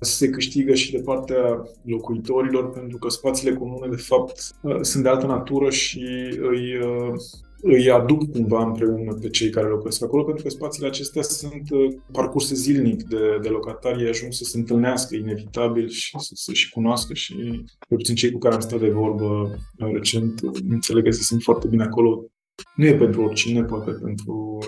[0.00, 5.08] se câștigă și de partea locuitorilor, pentru că spațiile comune, de fapt, uh, sunt de
[5.08, 6.00] altă natură și
[6.40, 7.14] îi uh,
[7.66, 11.94] îi aduc cumva împreună pe cei care locuiesc acolo, pentru că spațiile acestea sunt uh,
[12.12, 16.70] parcurse zilnic de, de locatari, ei ajung să se întâlnească inevitabil și să se și
[16.70, 21.04] cunoască și pe puțin cei cu care am stat de vorbă uh, recent, uh, înțeleg
[21.04, 22.24] că se simt foarte bine acolo.
[22.76, 24.58] Nu e pentru oricine, poate pentru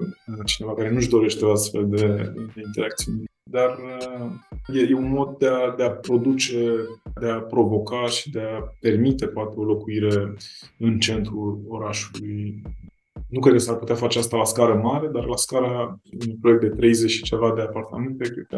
[0.45, 2.07] cineva care nu-și dorește o astfel de,
[2.55, 3.79] de interacțiuni dar
[4.75, 6.75] e, e un mod de a, de a produce,
[7.21, 10.35] de a provoca și de a permite poate o locuire
[10.79, 12.63] în centrul orașului.
[13.29, 16.61] Nu cred că s-ar putea face asta la scară mare, dar la scara unui proiect
[16.61, 18.57] de 30 și ceva de apartamente, cred că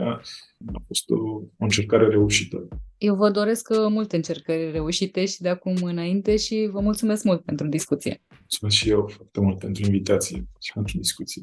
[0.74, 2.68] a fost o, o încercare reușită.
[2.99, 7.66] Eu vă doresc multe încercări reușite și de acum înainte și vă mulțumesc mult pentru
[7.66, 8.22] discuție.
[8.41, 11.43] Mulțumesc și eu foarte mult pentru invitație și pentru discuție.